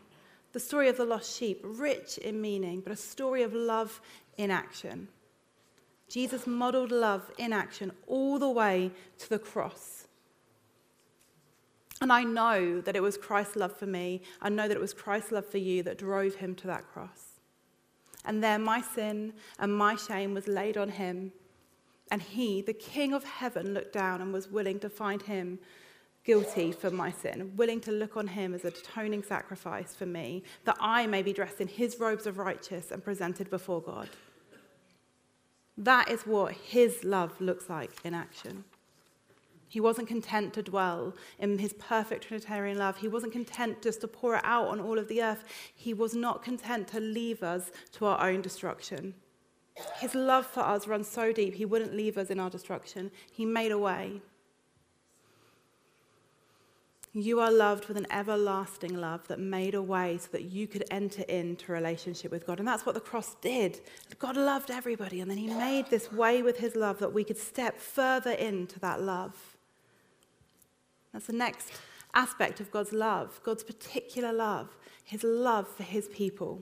The 0.53 0.61
story 0.61 0.87
of 0.87 0.95
the 0.95 1.03
lost 1.03 1.37
sheep, 1.37 1.59
rich 1.61 2.17
in 2.19 2.39
meaning, 2.39 2.79
but 2.79 2.93
a 2.93 2.95
story 2.95 3.43
of 3.43 3.53
love 3.53 3.99
in 4.37 4.49
action. 4.49 5.09
Jesus 6.07 6.47
modeled 6.47 6.91
love 6.91 7.29
in 7.37 7.51
action 7.51 7.91
all 8.07 8.39
the 8.39 8.49
way 8.49 8.91
to 9.17 9.29
the 9.29 9.39
cross. 9.39 10.07
And 11.99 12.13
I 12.13 12.23
know 12.23 12.79
that 12.79 12.95
it 12.95 13.01
was 13.01 13.17
Christ's 13.17 13.57
love 13.57 13.75
for 13.75 13.87
me. 13.87 14.21
I 14.41 14.47
know 14.47 14.69
that 14.69 14.77
it 14.77 14.79
was 14.79 14.93
Christ's 14.93 15.33
love 15.33 15.47
for 15.47 15.57
you 15.57 15.83
that 15.83 15.97
drove 15.97 16.35
him 16.35 16.55
to 16.55 16.67
that 16.67 16.87
cross. 16.87 17.36
And 18.27 18.43
there, 18.43 18.59
my 18.59 18.81
sin 18.81 19.33
and 19.57 19.75
my 19.75 19.95
shame 19.95 20.35
was 20.35 20.47
laid 20.47 20.77
on 20.77 20.89
him. 20.89 21.31
And 22.11 22.21
he, 22.21 22.61
the 22.61 22.73
King 22.73 23.13
of 23.13 23.23
heaven, 23.23 23.73
looked 23.73 23.93
down 23.93 24.21
and 24.21 24.31
was 24.31 24.49
willing 24.49 24.79
to 24.81 24.89
find 24.89 25.21
him 25.23 25.59
guilty 26.23 26.73
for 26.73 26.91
my 26.91 27.09
sin, 27.09 27.53
willing 27.55 27.79
to 27.79 27.91
look 27.91 28.17
on 28.17 28.27
him 28.27 28.53
as 28.53 28.65
a 28.65 28.67
atoning 28.67 29.23
sacrifice 29.23 29.95
for 29.95 30.05
me, 30.05 30.43
that 30.65 30.75
I 30.79 31.07
may 31.07 31.23
be 31.23 31.31
dressed 31.31 31.61
in 31.61 31.69
his 31.69 31.99
robes 31.99 32.27
of 32.27 32.37
righteousness 32.37 32.91
and 32.91 33.03
presented 33.03 33.49
before 33.49 33.81
God. 33.81 34.09
That 35.77 36.09
is 36.09 36.23
what 36.23 36.53
his 36.53 37.03
love 37.05 37.39
looks 37.39 37.69
like 37.69 37.91
in 38.03 38.13
action. 38.13 38.65
He 39.67 39.79
wasn't 39.79 40.07
content 40.07 40.53
to 40.53 40.63
dwell 40.63 41.13
in 41.39 41.57
his 41.59 41.73
perfect 41.73 42.27
Trinitarian 42.27 42.77
love. 42.77 42.97
He 42.97 43.07
wasn't 43.07 43.33
content 43.33 43.81
just 43.81 44.01
to 44.01 44.07
pour 44.07 44.35
it 44.35 44.41
out 44.43 44.67
on 44.67 44.79
all 44.79 44.97
of 44.97 45.07
the 45.07 45.21
earth. 45.21 45.43
He 45.75 45.93
was 45.93 46.15
not 46.15 46.43
content 46.43 46.87
to 46.89 46.99
leave 46.99 47.43
us 47.43 47.71
to 47.93 48.05
our 48.05 48.29
own 48.29 48.41
destruction. 48.41 49.13
His 49.97 50.15
love 50.15 50.45
for 50.45 50.61
us 50.61 50.87
runs 50.87 51.07
so 51.07 51.31
deep, 51.31 51.53
he 51.53 51.65
wouldn't 51.65 51.93
leave 51.93 52.17
us 52.17 52.29
in 52.29 52.39
our 52.39 52.49
destruction. 52.49 53.11
He 53.31 53.45
made 53.45 53.71
a 53.71 53.77
way. 53.77 54.21
You 57.13 57.39
are 57.39 57.51
loved 57.51 57.87
with 57.87 57.97
an 57.97 58.05
everlasting 58.11 58.95
love 58.95 59.27
that 59.27 59.39
made 59.39 59.73
a 59.73 59.81
way 59.81 60.19
so 60.19 60.29
that 60.33 60.43
you 60.43 60.67
could 60.67 60.83
enter 60.91 61.23
into 61.23 61.71
relationship 61.71 62.31
with 62.31 62.45
God. 62.45 62.59
And 62.59 62.67
that's 62.67 62.85
what 62.85 62.95
the 62.95 63.01
cross 63.01 63.35
did. 63.41 63.81
God 64.19 64.37
loved 64.37 64.69
everybody, 64.69 65.21
and 65.21 65.29
then 65.29 65.37
He 65.37 65.47
made 65.47 65.87
this 65.87 66.11
way 66.11 66.43
with 66.43 66.57
His 66.57 66.75
love 66.75 66.99
that 66.99 67.13
we 67.13 67.23
could 67.23 67.37
step 67.37 67.79
further 67.79 68.31
into 68.31 68.79
that 68.81 69.01
love. 69.01 69.56
That's 71.17 71.25
the 71.25 71.33
next 71.33 71.71
aspect 72.13 72.59
of 72.59 72.69
God's 72.69 72.93
love, 72.93 73.41
God's 73.41 73.63
particular 73.63 74.31
love, 74.31 74.77
His 75.03 75.23
love 75.23 75.67
for 75.67 75.81
His 75.81 76.07
people. 76.09 76.61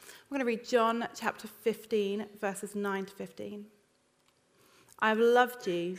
I'm 0.00 0.30
going 0.30 0.38
to 0.38 0.46
read 0.46 0.66
John 0.66 1.06
chapter 1.14 1.46
15, 1.46 2.24
verses 2.40 2.74
9 2.74 3.04
to 3.04 3.12
15. 3.12 3.66
I 4.98 5.08
have 5.10 5.18
loved 5.18 5.66
you 5.66 5.98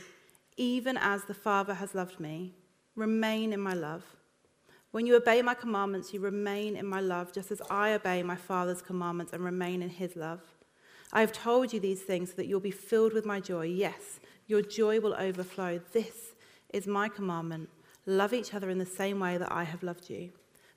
even 0.56 0.96
as 0.96 1.22
the 1.22 1.34
Father 1.34 1.74
has 1.74 1.94
loved 1.94 2.18
me. 2.18 2.56
Remain 2.96 3.52
in 3.52 3.60
my 3.60 3.74
love. 3.74 4.02
When 4.90 5.06
you 5.06 5.14
obey 5.14 5.40
my 5.40 5.54
commandments, 5.54 6.12
you 6.12 6.18
remain 6.18 6.74
in 6.74 6.86
my 6.86 7.00
love, 7.00 7.32
just 7.32 7.52
as 7.52 7.62
I 7.70 7.92
obey 7.92 8.24
my 8.24 8.34
Father's 8.34 8.82
commandments 8.82 9.32
and 9.32 9.44
remain 9.44 9.82
in 9.82 9.90
his 9.90 10.16
love. 10.16 10.40
I 11.12 11.20
have 11.20 11.30
told 11.30 11.72
you 11.72 11.78
these 11.78 12.02
things 12.02 12.30
so 12.30 12.36
that 12.38 12.46
you'll 12.46 12.58
be 12.58 12.72
filled 12.72 13.12
with 13.12 13.24
my 13.24 13.38
joy. 13.38 13.66
Yes, 13.66 14.18
your 14.48 14.62
joy 14.62 14.98
will 14.98 15.14
overflow. 15.14 15.80
This 15.92 16.23
is 16.74 16.86
my 16.88 17.08
commandment 17.08 17.68
love 18.04 18.34
each 18.34 18.52
other 18.52 18.68
in 18.68 18.78
the 18.78 18.84
same 18.84 19.20
way 19.20 19.38
that 19.38 19.50
I 19.50 19.62
have 19.64 19.82
loved 19.82 20.10
you. 20.10 20.30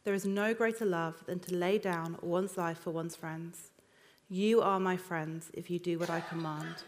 There 0.04 0.14
is 0.14 0.26
no 0.26 0.54
greater 0.54 0.86
love 0.86 1.26
than 1.26 1.40
to 1.40 1.56
lay 1.56 1.78
down 1.78 2.18
one's 2.22 2.56
life 2.56 2.78
for 2.78 2.92
one's 2.92 3.16
friends. 3.16 3.72
You 4.30 4.62
are 4.62 4.80
my 4.80 4.96
friends 4.96 5.50
if 5.54 5.70
you 5.70 5.80
do 5.80 6.00
what 6.00 6.10
I 6.10 6.22
command. 6.22 6.84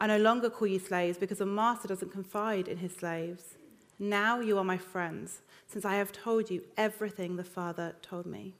I 0.00 0.08
no 0.08 0.18
longer 0.18 0.50
call 0.50 0.66
you 0.66 0.78
slaves 0.78 1.16
because 1.16 1.40
a 1.40 1.46
master 1.46 1.88
doesn't 1.88 2.12
confide 2.12 2.68
in 2.68 2.78
his 2.78 2.94
slaves. 2.94 3.54
Now 3.98 4.40
you 4.40 4.58
are 4.58 4.64
my 4.64 4.76
friends, 4.76 5.40
since 5.68 5.84
I 5.84 5.94
have 5.94 6.12
told 6.12 6.50
you 6.50 6.62
everything 6.76 7.36
the 7.36 7.44
Father 7.44 7.94
told 8.02 8.26
me. 8.26 8.54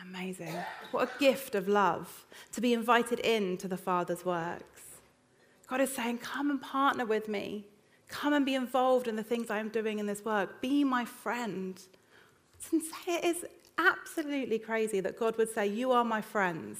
Amazing. 0.00 0.54
What 0.92 1.08
a 1.08 1.18
gift 1.18 1.54
of 1.54 1.66
love 1.66 2.26
to 2.52 2.60
be 2.60 2.72
invited 2.72 3.18
into 3.20 3.66
the 3.66 3.76
Father's 3.76 4.24
works. 4.24 4.82
God 5.66 5.80
is 5.80 5.92
saying, 5.92 6.18
Come 6.18 6.50
and 6.50 6.60
partner 6.60 7.04
with 7.04 7.28
me. 7.28 7.64
Come 8.08 8.32
and 8.32 8.44
be 8.44 8.54
involved 8.54 9.06
in 9.06 9.16
the 9.16 9.22
things 9.22 9.50
I 9.50 9.58
am 9.58 9.68
doing 9.68 9.98
in 9.98 10.06
this 10.06 10.24
work. 10.24 10.60
Be 10.60 10.82
my 10.82 11.04
friend. 11.04 11.80
It 12.72 13.24
is 13.24 13.44
absolutely 13.76 14.58
crazy 14.58 15.00
that 15.00 15.18
God 15.18 15.36
would 15.36 15.52
say, 15.52 15.66
You 15.66 15.92
are 15.92 16.04
my 16.04 16.20
friends. 16.20 16.78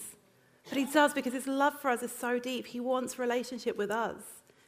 But 0.69 0.79
He 0.79 0.85
does 0.87 1.13
because 1.15 1.33
His 1.33 1.47
love 1.47 1.81
for 1.81 1.91
us 1.91 2.03
is 2.03 2.13
so 2.13 2.39
deep. 2.39 2.67
He 2.67 2.81
wants 2.81 3.19
relationship 3.19 3.77
with 3.77 3.91
us. 3.91 4.23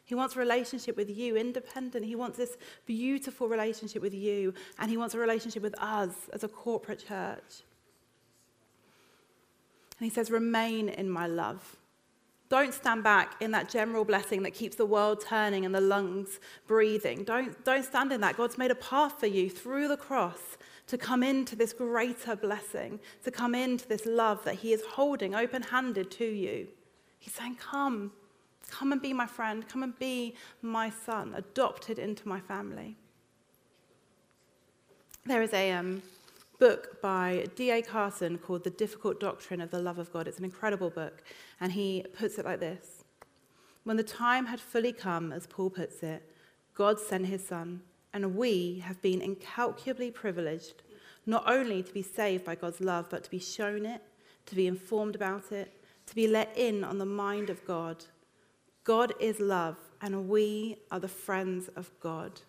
He 0.04 0.14
wants 0.14 0.34
a 0.34 0.38
relationship 0.38 0.96
with 0.96 1.08
you, 1.08 1.36
independent. 1.36 2.04
He 2.04 2.16
wants 2.16 2.36
this 2.36 2.56
beautiful 2.84 3.48
relationship 3.48 4.02
with 4.02 4.14
you, 4.14 4.54
and 4.78 4.90
He 4.90 4.96
wants 4.96 5.14
a 5.14 5.18
relationship 5.18 5.62
with 5.62 5.78
us 5.80 6.14
as 6.32 6.44
a 6.44 6.48
corporate 6.48 6.98
church. 6.98 7.62
And 9.98 10.08
He 10.08 10.10
says, 10.10 10.30
Remain 10.30 10.88
in 10.88 11.08
my 11.08 11.26
love. 11.26 11.76
Don't 12.50 12.74
stand 12.74 13.02
back 13.02 13.36
in 13.40 13.52
that 13.52 13.70
general 13.70 14.04
blessing 14.04 14.42
that 14.42 14.50
keeps 14.50 14.76
the 14.76 14.84
world 14.84 15.24
turning 15.26 15.64
and 15.64 15.74
the 15.74 15.80
lungs 15.80 16.38
breathing. 16.66 17.24
Don't, 17.24 17.64
don't 17.64 17.84
stand 17.84 18.12
in 18.12 18.20
that. 18.20 18.36
God's 18.36 18.58
made 18.58 18.70
a 18.70 18.74
path 18.74 19.18
for 19.18 19.28
you 19.28 19.48
through 19.48 19.88
the 19.88 19.96
cross 19.96 20.58
to 20.88 20.98
come 20.98 21.22
into 21.22 21.56
this 21.56 21.72
greater 21.72 22.36
blessing, 22.36 23.00
to 23.24 23.30
come 23.30 23.54
into 23.54 23.88
this 23.88 24.04
love 24.04 24.44
that 24.44 24.56
He 24.56 24.74
is 24.74 24.82
holding 24.82 25.34
open 25.34 25.62
handed 25.62 26.10
to 26.10 26.26
you. 26.26 26.68
He's 27.18 27.32
saying, 27.32 27.56
Come, 27.56 28.12
Come 28.70 28.92
and 28.92 29.02
be 29.02 29.12
my 29.12 29.26
friend. 29.26 29.68
Come 29.68 29.82
and 29.82 29.98
be 29.98 30.34
my 30.62 30.90
son, 30.90 31.34
adopted 31.36 31.98
into 31.98 32.26
my 32.26 32.40
family. 32.40 32.96
There 35.26 35.42
is 35.42 35.52
a 35.52 35.72
um, 35.72 36.02
book 36.60 37.00
by 37.00 37.46
D.A. 37.56 37.80
Carson 37.80 38.36
called 38.36 38.64
The 38.64 38.70
Difficult 38.70 39.18
Doctrine 39.18 39.62
of 39.62 39.70
the 39.70 39.80
Love 39.80 39.98
of 39.98 40.12
God. 40.12 40.28
It's 40.28 40.38
an 40.38 40.44
incredible 40.44 40.90
book, 40.90 41.22
and 41.58 41.72
he 41.72 42.04
puts 42.12 42.38
it 42.38 42.44
like 42.44 42.60
this 42.60 43.02
When 43.84 43.96
the 43.96 44.02
time 44.02 44.46
had 44.46 44.60
fully 44.60 44.92
come, 44.92 45.32
as 45.32 45.46
Paul 45.46 45.70
puts 45.70 46.02
it, 46.02 46.22
God 46.74 47.00
sent 47.00 47.26
his 47.26 47.44
son, 47.44 47.80
and 48.12 48.36
we 48.36 48.82
have 48.84 49.00
been 49.00 49.22
incalculably 49.22 50.10
privileged 50.10 50.82
not 51.24 51.50
only 51.50 51.82
to 51.82 51.92
be 51.92 52.02
saved 52.02 52.44
by 52.44 52.54
God's 52.54 52.80
love, 52.80 53.08
but 53.08 53.24
to 53.24 53.30
be 53.30 53.38
shown 53.38 53.86
it, 53.86 54.02
to 54.44 54.54
be 54.54 54.66
informed 54.66 55.14
about 55.14 55.52
it, 55.52 55.72
to 56.06 56.14
be 56.14 56.28
let 56.28 56.56
in 56.56 56.84
on 56.84 56.98
the 56.98 57.06
mind 57.06 57.48
of 57.48 57.64
God 57.66 58.04
God 58.84 59.12
is 59.20 59.40
love, 59.40 59.76
and 60.00 60.28
we 60.28 60.78
are 60.90 61.00
the 61.00 61.08
friends 61.08 61.68
of 61.76 61.90
God. 62.00 62.40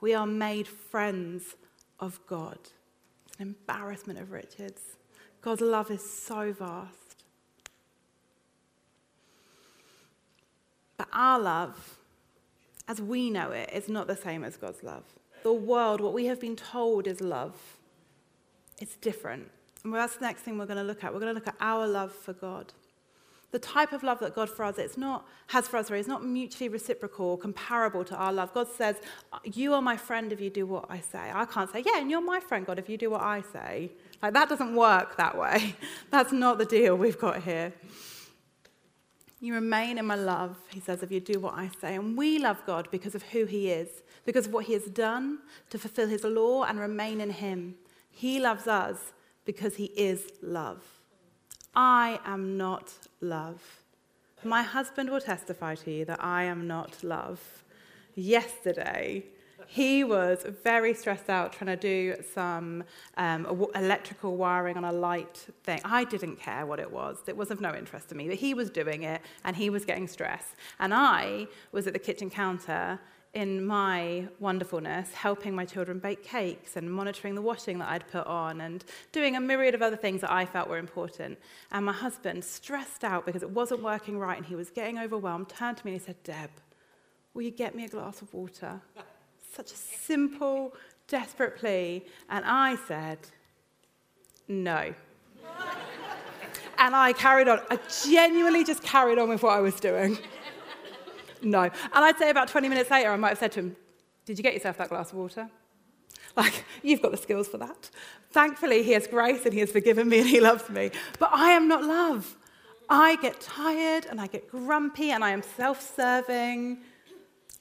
We 0.00 0.14
are 0.14 0.26
made 0.26 0.66
friends 0.66 1.56
of 1.98 2.20
God. 2.26 2.58
Embarrassment 3.42 4.18
of 4.18 4.32
riches. 4.32 4.96
God's 5.42 5.60
love 5.60 5.90
is 5.90 6.02
so 6.02 6.52
vast. 6.52 7.24
But 10.96 11.08
our 11.12 11.38
love, 11.38 11.98
as 12.88 13.00
we 13.00 13.28
know 13.28 13.50
it, 13.50 13.70
is 13.72 13.88
not 13.88 14.06
the 14.06 14.16
same 14.16 14.44
as 14.44 14.56
God's 14.56 14.82
love. 14.82 15.04
The 15.42 15.52
world, 15.52 16.00
what 16.00 16.14
we 16.14 16.26
have 16.26 16.40
been 16.40 16.56
told 16.56 17.06
is 17.06 17.20
love, 17.20 17.56
it's 18.80 18.96
different. 18.96 19.50
And 19.84 19.92
that's 19.92 20.16
the 20.16 20.24
next 20.24 20.42
thing 20.42 20.58
we're 20.58 20.66
going 20.66 20.78
to 20.78 20.84
look 20.84 21.02
at. 21.02 21.12
We're 21.12 21.20
going 21.20 21.34
to 21.34 21.38
look 21.40 21.48
at 21.48 21.56
our 21.60 21.88
love 21.88 22.12
for 22.12 22.32
God. 22.32 22.72
The 23.52 23.58
type 23.58 23.92
of 23.92 24.02
love 24.02 24.18
that 24.20 24.34
God 24.34 24.48
for 24.48 24.64
us 24.64 24.78
it's 24.78 24.96
not, 24.96 25.26
has 25.48 25.68
for 25.68 25.76
us 25.76 25.90
is 25.90 26.08
not 26.08 26.24
mutually 26.24 26.70
reciprocal 26.70 27.26
or 27.26 27.38
comparable 27.38 28.02
to 28.04 28.16
our 28.16 28.32
love. 28.32 28.52
God 28.54 28.66
says, 28.66 28.96
You 29.44 29.74
are 29.74 29.82
my 29.82 29.96
friend 29.96 30.32
if 30.32 30.40
you 30.40 30.48
do 30.48 30.64
what 30.64 30.86
I 30.88 31.00
say. 31.00 31.30
I 31.32 31.44
can't 31.44 31.70
say, 31.70 31.84
Yeah, 31.84 31.98
and 31.98 32.10
you're 32.10 32.22
my 32.22 32.40
friend, 32.40 32.64
God, 32.64 32.78
if 32.78 32.88
you 32.88 32.96
do 32.96 33.10
what 33.10 33.20
I 33.20 33.42
say. 33.52 33.92
Like, 34.22 34.32
that 34.32 34.48
doesn't 34.48 34.74
work 34.74 35.18
that 35.18 35.36
way. 35.36 35.76
That's 36.10 36.32
not 36.32 36.56
the 36.56 36.64
deal 36.64 36.96
we've 36.96 37.18
got 37.18 37.42
here. 37.42 37.74
You 39.40 39.54
remain 39.54 39.98
in 39.98 40.06
my 40.06 40.14
love, 40.14 40.56
he 40.70 40.80
says, 40.80 41.02
if 41.02 41.10
you 41.10 41.20
do 41.20 41.38
what 41.40 41.54
I 41.54 41.68
say. 41.80 41.96
And 41.96 42.16
we 42.16 42.38
love 42.38 42.62
God 42.64 42.88
because 42.90 43.14
of 43.14 43.22
who 43.24 43.44
he 43.44 43.70
is, 43.70 43.88
because 44.24 44.46
of 44.46 44.52
what 44.52 44.64
he 44.64 44.72
has 44.72 44.84
done 44.84 45.40
to 45.70 45.78
fulfill 45.78 46.08
his 46.08 46.24
law 46.24 46.62
and 46.62 46.78
remain 46.78 47.20
in 47.20 47.30
him. 47.30 47.74
He 48.08 48.40
loves 48.40 48.66
us 48.66 49.12
because 49.44 49.76
he 49.76 49.86
is 49.96 50.30
love. 50.40 51.01
I 51.74 52.20
am 52.24 52.56
not 52.56 52.92
love. 53.20 53.82
My 54.44 54.62
husband 54.62 55.10
will 55.10 55.20
testify 55.20 55.74
to 55.76 55.90
you 55.90 56.04
that 56.06 56.22
I 56.22 56.44
am 56.44 56.66
not 56.66 57.02
love. 57.02 57.64
Yesterday, 58.14 59.24
he 59.66 60.04
was 60.04 60.44
very 60.62 60.92
stressed 60.92 61.30
out 61.30 61.52
trying 61.52 61.74
to 61.74 61.80
do 61.80 62.22
some 62.34 62.84
um, 63.16 63.66
electrical 63.74 64.36
wiring 64.36 64.76
on 64.76 64.84
a 64.84 64.92
light 64.92 65.46
thing. 65.62 65.80
I 65.84 66.04
didn't 66.04 66.38
care 66.38 66.66
what 66.66 66.78
it 66.78 66.90
was, 66.90 67.18
it 67.26 67.36
was 67.36 67.50
of 67.50 67.60
no 67.60 67.74
interest 67.74 68.08
to 68.10 68.14
me, 68.14 68.28
but 68.28 68.36
he 68.36 68.52
was 68.52 68.68
doing 68.68 69.04
it 69.04 69.22
and 69.44 69.56
he 69.56 69.70
was 69.70 69.84
getting 69.84 70.08
stressed. 70.08 70.56
And 70.78 70.92
I 70.92 71.46
was 71.70 71.86
at 71.86 71.92
the 71.92 71.98
kitchen 71.98 72.28
counter 72.28 72.98
in 73.34 73.64
my 73.64 74.28
wonderfulness, 74.40 75.12
helping 75.14 75.54
my 75.54 75.64
children 75.64 75.98
bake 75.98 76.22
cakes 76.22 76.76
and 76.76 76.92
monitoring 76.92 77.34
the 77.34 77.40
washing 77.40 77.78
that 77.78 77.88
I'd 77.88 78.06
put 78.08 78.26
on 78.26 78.60
and 78.60 78.84
doing 79.10 79.36
a 79.36 79.40
myriad 79.40 79.74
of 79.74 79.80
other 79.80 79.96
things 79.96 80.20
that 80.20 80.30
I 80.30 80.44
felt 80.44 80.68
were 80.68 80.76
important. 80.76 81.38
And 81.70 81.86
my 81.86 81.92
husband, 81.92 82.44
stressed 82.44 83.04
out 83.04 83.24
because 83.24 83.42
it 83.42 83.50
wasn't 83.50 83.82
working 83.82 84.18
right 84.18 84.36
and 84.36 84.44
he 84.44 84.54
was 84.54 84.70
getting 84.70 84.98
overwhelmed, 84.98 85.48
turned 85.48 85.78
to 85.78 85.86
me 85.86 85.92
and 85.92 86.00
he 86.00 86.04
said, 86.04 86.22
Deb, 86.24 86.50
will 87.32 87.42
you 87.42 87.50
get 87.50 87.74
me 87.74 87.86
a 87.86 87.88
glass 87.88 88.20
of 88.20 88.32
water? 88.34 88.80
Such 89.54 89.72
a 89.72 89.76
simple, 89.76 90.74
desperate 91.08 91.56
plea. 91.56 92.04
And 92.28 92.44
I 92.44 92.76
said, 92.86 93.18
no. 94.46 94.94
and 96.78 96.94
I 96.96 97.14
carried 97.14 97.48
on. 97.48 97.60
I 97.70 97.78
genuinely 98.04 98.64
just 98.64 98.82
carried 98.82 99.18
on 99.18 99.30
with 99.30 99.42
what 99.42 99.56
I 99.56 99.60
was 99.60 99.80
doing. 99.80 100.18
No. 101.42 101.62
And 101.62 101.72
I'd 101.92 102.18
say 102.18 102.30
about 102.30 102.48
20 102.48 102.68
minutes 102.68 102.90
later, 102.90 103.10
I 103.10 103.16
might 103.16 103.30
have 103.30 103.38
said 103.38 103.52
to 103.52 103.60
him, 103.60 103.76
Did 104.24 104.38
you 104.38 104.42
get 104.42 104.54
yourself 104.54 104.78
that 104.78 104.88
glass 104.88 105.12
of 105.12 105.18
water? 105.18 105.48
Like, 106.34 106.64
you've 106.82 107.02
got 107.02 107.10
the 107.10 107.18
skills 107.18 107.48
for 107.48 107.58
that. 107.58 107.90
Thankfully, 108.30 108.82
he 108.82 108.92
has 108.92 109.06
grace 109.06 109.44
and 109.44 109.52
he 109.52 109.60
has 109.60 109.70
forgiven 109.70 110.08
me 110.08 110.20
and 110.20 110.28
he 110.28 110.40
loves 110.40 110.66
me. 110.70 110.90
But 111.18 111.28
I 111.30 111.50
am 111.50 111.68
not 111.68 111.84
love. 111.84 112.36
I 112.88 113.16
get 113.16 113.38
tired 113.38 114.06
and 114.06 114.18
I 114.18 114.28
get 114.28 114.50
grumpy 114.50 115.10
and 115.10 115.22
I 115.22 115.30
am 115.30 115.42
self 115.42 115.94
serving. 115.94 116.78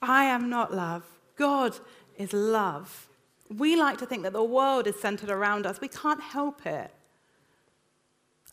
I 0.01 0.23
am 0.23 0.49
not 0.49 0.73
love. 0.73 1.03
God 1.35 1.77
is 2.17 2.31
love. 2.31 3.09
We 3.49 3.75
like 3.75 3.97
to 3.97 4.05
think 4.05 4.23
that 4.23 4.33
the 4.33 4.43
world 4.43 4.87
is 4.87 4.97
centered 4.99 5.29
around 5.29 5.65
us. 5.65 5.81
We 5.81 5.89
can't 5.89 6.21
help 6.21 6.65
it. 6.65 6.91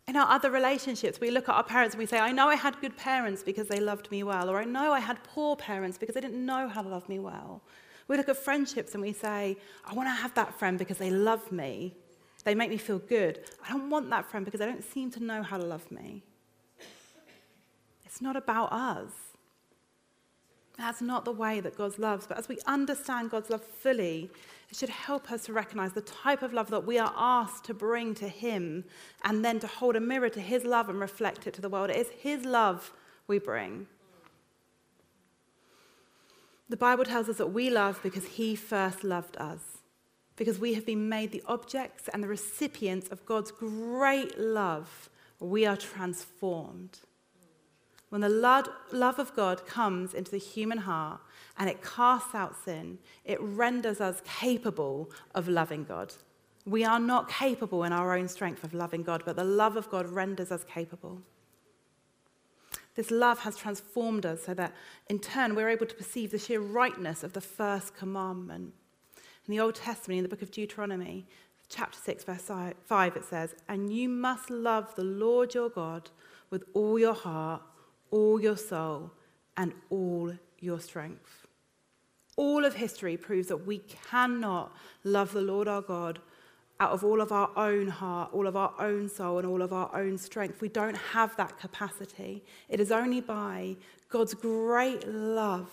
In 0.08 0.16
our 0.16 0.30
other 0.30 0.50
relationships, 0.50 1.20
we 1.20 1.30
look 1.30 1.50
at 1.50 1.54
our 1.54 1.62
parents 1.62 1.94
and 1.94 2.00
we 2.00 2.06
say, 2.06 2.18
I 2.18 2.32
know 2.32 2.48
I 2.48 2.54
had 2.54 2.80
good 2.80 2.96
parents 2.96 3.42
because 3.42 3.68
they 3.68 3.78
loved 3.78 4.10
me 4.10 4.22
well, 4.22 4.48
or 4.48 4.58
I 4.58 4.64
know 4.64 4.90
I 4.90 5.00
had 5.00 5.22
poor 5.22 5.54
parents 5.54 5.98
because 5.98 6.14
they 6.14 6.22
didn't 6.22 6.44
know 6.44 6.66
how 6.66 6.80
to 6.80 6.88
love 6.88 7.06
me 7.10 7.18
well. 7.18 7.62
We 8.08 8.16
look 8.16 8.30
at 8.30 8.38
friendships 8.38 8.94
and 8.94 9.02
we 9.02 9.12
say, 9.12 9.58
I 9.84 9.92
want 9.92 10.08
to 10.08 10.14
have 10.14 10.34
that 10.34 10.58
friend 10.58 10.78
because 10.78 10.96
they 10.96 11.10
love 11.10 11.52
me. 11.52 11.94
They 12.44 12.54
make 12.54 12.70
me 12.70 12.78
feel 12.78 13.00
good. 13.00 13.40
I 13.62 13.68
don't 13.68 13.90
want 13.90 14.08
that 14.08 14.24
friend 14.24 14.46
because 14.46 14.60
they 14.60 14.66
don't 14.66 14.82
seem 14.82 15.10
to 15.10 15.22
know 15.22 15.42
how 15.42 15.58
to 15.58 15.66
love 15.66 15.90
me. 15.92 16.22
It's 18.06 18.22
not 18.22 18.34
about 18.34 18.72
us. 18.72 19.12
That's 20.78 21.02
not 21.02 21.24
the 21.24 21.32
way 21.32 21.58
that 21.60 21.76
God 21.76 21.98
loves. 21.98 22.26
But 22.28 22.38
as 22.38 22.48
we 22.48 22.58
understand 22.66 23.30
God's 23.30 23.50
love 23.50 23.64
fully, 23.64 24.30
it 24.70 24.76
should 24.76 24.88
help 24.88 25.32
us 25.32 25.44
to 25.46 25.52
recognize 25.52 25.92
the 25.92 26.02
type 26.02 26.40
of 26.40 26.52
love 26.52 26.70
that 26.70 26.86
we 26.86 26.98
are 26.98 27.12
asked 27.16 27.64
to 27.64 27.74
bring 27.74 28.14
to 28.14 28.28
Him 28.28 28.84
and 29.24 29.44
then 29.44 29.58
to 29.58 29.66
hold 29.66 29.96
a 29.96 30.00
mirror 30.00 30.28
to 30.28 30.40
His 30.40 30.64
love 30.64 30.88
and 30.88 31.00
reflect 31.00 31.48
it 31.48 31.54
to 31.54 31.60
the 31.60 31.68
world. 31.68 31.90
It 31.90 31.96
is 31.96 32.10
His 32.20 32.44
love 32.44 32.92
we 33.26 33.40
bring. 33.40 33.88
The 36.68 36.76
Bible 36.76 37.04
tells 37.04 37.28
us 37.28 37.38
that 37.38 37.52
we 37.52 37.70
love 37.70 37.98
because 38.02 38.26
He 38.26 38.54
first 38.54 39.02
loved 39.02 39.36
us, 39.38 39.78
because 40.36 40.60
we 40.60 40.74
have 40.74 40.86
been 40.86 41.08
made 41.08 41.32
the 41.32 41.42
objects 41.46 42.08
and 42.12 42.22
the 42.22 42.28
recipients 42.28 43.08
of 43.08 43.26
God's 43.26 43.50
great 43.50 44.38
love. 44.38 45.10
We 45.40 45.66
are 45.66 45.76
transformed. 45.76 47.00
When 48.10 48.22
the 48.22 48.28
love 48.92 49.18
of 49.18 49.34
God 49.36 49.66
comes 49.66 50.14
into 50.14 50.30
the 50.30 50.38
human 50.38 50.78
heart 50.78 51.20
and 51.58 51.68
it 51.68 51.82
casts 51.82 52.34
out 52.34 52.56
sin, 52.64 52.98
it 53.24 53.40
renders 53.40 54.00
us 54.00 54.22
capable 54.24 55.10
of 55.34 55.46
loving 55.46 55.84
God. 55.84 56.14
We 56.64 56.84
are 56.84 57.00
not 57.00 57.28
capable 57.28 57.84
in 57.84 57.92
our 57.92 58.16
own 58.16 58.28
strength 58.28 58.64
of 58.64 58.74
loving 58.74 59.02
God, 59.02 59.22
but 59.24 59.36
the 59.36 59.44
love 59.44 59.76
of 59.76 59.90
God 59.90 60.08
renders 60.08 60.50
us 60.50 60.64
capable. 60.64 61.22
This 62.94 63.10
love 63.10 63.40
has 63.40 63.56
transformed 63.56 64.26
us 64.26 64.44
so 64.44 64.54
that 64.54 64.74
in 65.08 65.18
turn 65.18 65.54
we're 65.54 65.68
able 65.68 65.86
to 65.86 65.94
perceive 65.94 66.30
the 66.30 66.38
sheer 66.38 66.60
rightness 66.60 67.22
of 67.22 67.32
the 67.32 67.40
first 67.40 67.94
commandment. 67.94 68.72
In 69.46 69.52
the 69.52 69.60
Old 69.60 69.76
Testament, 69.76 70.18
in 70.18 70.24
the 70.24 70.28
book 70.28 70.42
of 70.42 70.50
Deuteronomy, 70.50 71.26
chapter 71.68 71.98
6, 71.98 72.24
verse 72.24 72.50
5, 72.86 73.16
it 73.16 73.24
says, 73.24 73.54
And 73.68 73.92
you 73.92 74.08
must 74.08 74.50
love 74.50 74.94
the 74.94 75.04
Lord 75.04 75.54
your 75.54 75.68
God 75.68 76.10
with 76.50 76.64
all 76.74 76.98
your 76.98 77.14
heart 77.14 77.62
all 78.10 78.40
your 78.40 78.56
soul, 78.56 79.10
and 79.56 79.72
all 79.90 80.32
your 80.60 80.80
strength. 80.80 81.46
All 82.36 82.64
of 82.64 82.74
history 82.74 83.16
proves 83.16 83.48
that 83.48 83.66
we 83.66 83.78
cannot 84.10 84.72
love 85.02 85.32
the 85.32 85.40
Lord 85.40 85.66
our 85.66 85.82
God 85.82 86.20
out 86.80 86.92
of 86.92 87.02
all 87.02 87.20
of 87.20 87.32
our 87.32 87.50
own 87.56 87.88
heart, 87.88 88.30
all 88.32 88.46
of 88.46 88.56
our 88.56 88.72
own 88.78 89.08
soul, 89.08 89.38
and 89.38 89.46
all 89.46 89.62
of 89.62 89.72
our 89.72 89.90
own 89.94 90.16
strength. 90.16 90.60
We 90.60 90.68
don't 90.68 90.96
have 90.96 91.36
that 91.36 91.58
capacity. 91.58 92.44
It 92.68 92.78
is 92.78 92.92
only 92.92 93.20
by 93.20 93.76
God's 94.08 94.34
great 94.34 95.06
love, 95.08 95.72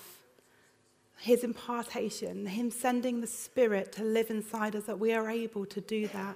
His 1.19 1.43
impartation, 1.43 2.47
Him 2.47 2.71
sending 2.71 3.21
the 3.21 3.27
Spirit 3.27 3.91
to 3.93 4.03
live 4.03 4.31
inside 4.31 4.75
us, 4.75 4.85
that 4.85 4.99
we 4.99 5.13
are 5.13 5.29
able 5.29 5.67
to 5.67 5.79
do 5.79 6.07
that 6.07 6.35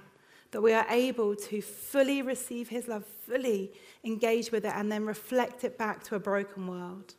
that 0.50 0.62
we 0.62 0.72
are 0.72 0.86
able 0.88 1.36
to 1.36 1.62
fully 1.62 2.22
receive 2.22 2.68
His 2.68 2.88
love, 2.88 3.04
fully 3.26 3.72
engage 4.04 4.50
with 4.50 4.64
it, 4.64 4.72
and 4.74 4.90
then 4.90 5.04
reflect 5.04 5.64
it 5.64 5.78
back 5.78 6.02
to 6.04 6.16
a 6.16 6.18
broken 6.18 6.66
world. 6.66 7.14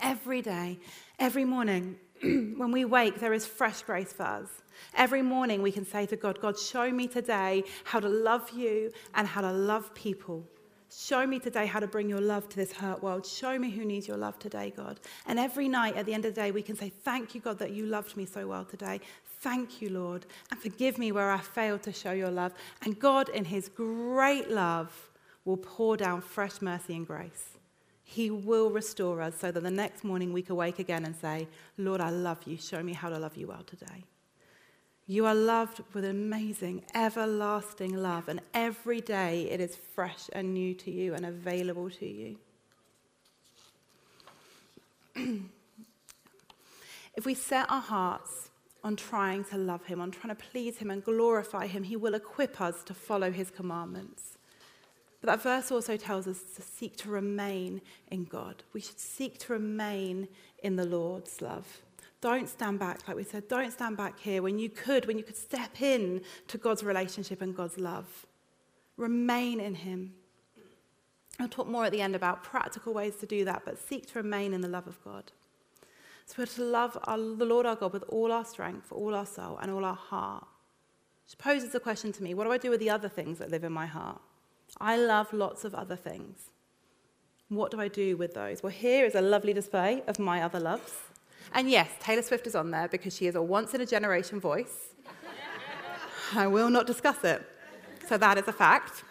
Every 0.00 0.40
day, 0.40 0.78
every 1.18 1.44
morning, 1.44 1.96
when 2.22 2.70
we 2.70 2.84
wake, 2.84 3.20
there 3.20 3.32
is 3.32 3.46
fresh 3.46 3.82
grace 3.82 4.12
for 4.12 4.22
us. 4.22 4.48
Every 4.94 5.22
morning, 5.22 5.62
we 5.62 5.72
can 5.72 5.84
say 5.84 6.06
to 6.06 6.16
God, 6.16 6.40
God, 6.40 6.58
show 6.58 6.90
me 6.90 7.06
today 7.06 7.64
how 7.84 8.00
to 8.00 8.08
love 8.08 8.50
you 8.50 8.92
and 9.14 9.26
how 9.26 9.40
to 9.40 9.52
love 9.52 9.94
people. 9.94 10.46
Show 10.92 11.24
me 11.24 11.38
today 11.38 11.66
how 11.66 11.78
to 11.78 11.86
bring 11.86 12.08
your 12.08 12.20
love 12.20 12.48
to 12.48 12.56
this 12.56 12.72
hurt 12.72 13.00
world. 13.00 13.24
Show 13.24 13.58
me 13.58 13.70
who 13.70 13.84
needs 13.84 14.08
your 14.08 14.16
love 14.16 14.38
today, 14.40 14.72
God. 14.76 14.98
And 15.26 15.38
every 15.38 15.68
night 15.68 15.96
at 15.96 16.04
the 16.04 16.12
end 16.12 16.24
of 16.24 16.34
the 16.34 16.40
day, 16.40 16.50
we 16.50 16.62
can 16.62 16.76
say, 16.76 16.88
Thank 17.04 17.34
you, 17.34 17.40
God, 17.40 17.58
that 17.60 17.70
you 17.70 17.86
loved 17.86 18.16
me 18.16 18.26
so 18.26 18.48
well 18.48 18.64
today. 18.64 19.00
Thank 19.40 19.80
you, 19.80 19.88
Lord, 19.88 20.26
and 20.50 20.60
forgive 20.60 20.98
me 20.98 21.12
where 21.12 21.30
I 21.30 21.38
failed 21.38 21.82
to 21.84 21.92
show 21.92 22.12
your 22.12 22.30
love. 22.30 22.52
And 22.82 22.98
God, 22.98 23.30
in 23.30 23.46
his 23.46 23.70
great 23.70 24.50
love, 24.50 25.10
will 25.46 25.56
pour 25.56 25.96
down 25.96 26.20
fresh 26.20 26.60
mercy 26.60 26.94
and 26.94 27.06
grace. 27.06 27.56
He 28.04 28.30
will 28.30 28.70
restore 28.70 29.22
us 29.22 29.36
so 29.38 29.50
that 29.50 29.62
the 29.62 29.70
next 29.70 30.04
morning 30.04 30.34
we 30.34 30.42
can 30.42 30.56
wake 30.56 30.78
again 30.78 31.06
and 31.06 31.16
say, 31.16 31.48
Lord, 31.78 32.02
I 32.02 32.10
love 32.10 32.40
you. 32.44 32.58
Show 32.58 32.82
me 32.82 32.92
how 32.92 33.08
to 33.08 33.18
love 33.18 33.36
you 33.36 33.46
well 33.46 33.62
today. 33.62 34.04
You 35.06 35.24
are 35.24 35.34
loved 35.34 35.80
with 35.94 36.04
amazing, 36.04 36.84
everlasting 36.94 37.96
love, 37.96 38.28
and 38.28 38.42
every 38.52 39.00
day 39.00 39.48
it 39.50 39.58
is 39.58 39.74
fresh 39.74 40.28
and 40.34 40.52
new 40.52 40.74
to 40.74 40.90
you 40.90 41.14
and 41.14 41.24
available 41.24 41.88
to 41.90 42.06
you. 42.06 42.36
if 47.16 47.24
we 47.24 47.34
set 47.34 47.70
our 47.70 47.80
hearts 47.80 48.49
on 48.82 48.96
trying 48.96 49.44
to 49.44 49.58
love 49.58 49.84
him, 49.84 50.00
on 50.00 50.10
trying 50.10 50.34
to 50.34 50.42
please 50.42 50.78
him 50.78 50.90
and 50.90 51.04
glorify 51.04 51.66
him, 51.66 51.82
he 51.82 51.96
will 51.96 52.14
equip 52.14 52.60
us 52.60 52.82
to 52.84 52.94
follow 52.94 53.30
his 53.30 53.50
commandments. 53.50 54.38
But 55.20 55.26
that 55.28 55.42
verse 55.42 55.70
also 55.70 55.96
tells 55.96 56.26
us 56.26 56.40
to 56.56 56.62
seek 56.62 56.96
to 56.98 57.10
remain 57.10 57.82
in 58.10 58.24
God. 58.24 58.62
We 58.72 58.80
should 58.80 58.98
seek 58.98 59.38
to 59.40 59.52
remain 59.52 60.28
in 60.62 60.76
the 60.76 60.86
Lord's 60.86 61.42
love. 61.42 61.82
Don't 62.22 62.48
stand 62.48 62.78
back, 62.78 63.06
like 63.06 63.16
we 63.16 63.24
said. 63.24 63.48
Don't 63.48 63.70
stand 63.70 63.96
back 63.96 64.18
here 64.18 64.42
when 64.42 64.58
you 64.58 64.68
could, 64.68 65.06
when 65.06 65.18
you 65.18 65.24
could 65.24 65.36
step 65.36 65.80
in 65.80 66.22
to 66.48 66.58
God's 66.58 66.82
relationship 66.82 67.42
and 67.42 67.54
God's 67.54 67.78
love. 67.78 68.26
Remain 68.96 69.60
in 69.60 69.74
Him. 69.74 70.14
I'll 71.38 71.48
talk 71.48 71.66
more 71.66 71.86
at 71.86 71.92
the 71.92 72.02
end 72.02 72.14
about 72.14 72.42
practical 72.42 72.92
ways 72.92 73.16
to 73.16 73.26
do 73.26 73.46
that, 73.46 73.62
but 73.64 73.78
seek 73.78 74.06
to 74.12 74.18
remain 74.18 74.52
in 74.52 74.60
the 74.60 74.68
love 74.68 74.86
of 74.86 75.02
God. 75.02 75.32
We're 76.38 76.46
to 76.46 76.62
love 76.64 76.98
our, 77.04 77.18
the 77.18 77.44
Lord 77.44 77.66
our 77.66 77.76
God 77.76 77.92
with 77.92 78.04
all 78.08 78.32
our 78.32 78.44
strength, 78.44 78.92
all 78.92 79.14
our 79.14 79.26
soul, 79.26 79.58
and 79.60 79.70
all 79.70 79.84
our 79.84 79.94
heart. 79.94 80.46
Which 81.26 81.38
poses 81.38 81.74
a 81.74 81.80
question 81.80 82.12
to 82.12 82.22
me 82.22 82.34
what 82.34 82.44
do 82.44 82.52
I 82.52 82.58
do 82.58 82.70
with 82.70 82.80
the 82.80 82.90
other 82.90 83.08
things 83.08 83.38
that 83.38 83.50
live 83.50 83.64
in 83.64 83.72
my 83.72 83.86
heart? 83.86 84.20
I 84.80 84.96
love 84.96 85.32
lots 85.32 85.64
of 85.64 85.74
other 85.74 85.96
things. 85.96 86.50
What 87.48 87.70
do 87.72 87.80
I 87.80 87.88
do 87.88 88.16
with 88.16 88.34
those? 88.34 88.62
Well, 88.62 88.72
here 88.72 89.04
is 89.04 89.14
a 89.14 89.20
lovely 89.20 89.52
display 89.52 90.02
of 90.06 90.18
my 90.18 90.42
other 90.42 90.60
loves. 90.60 90.92
And 91.52 91.68
yes, 91.68 91.88
Taylor 92.00 92.22
Swift 92.22 92.46
is 92.46 92.54
on 92.54 92.70
there 92.70 92.86
because 92.86 93.16
she 93.16 93.26
is 93.26 93.34
a 93.34 93.42
once 93.42 93.74
in 93.74 93.80
a 93.80 93.86
generation 93.86 94.38
voice. 94.38 94.94
I 96.32 96.46
will 96.46 96.70
not 96.70 96.86
discuss 96.86 97.24
it. 97.24 97.42
So 98.08 98.16
that 98.18 98.38
is 98.38 98.46
a 98.46 98.52
fact. 98.52 99.02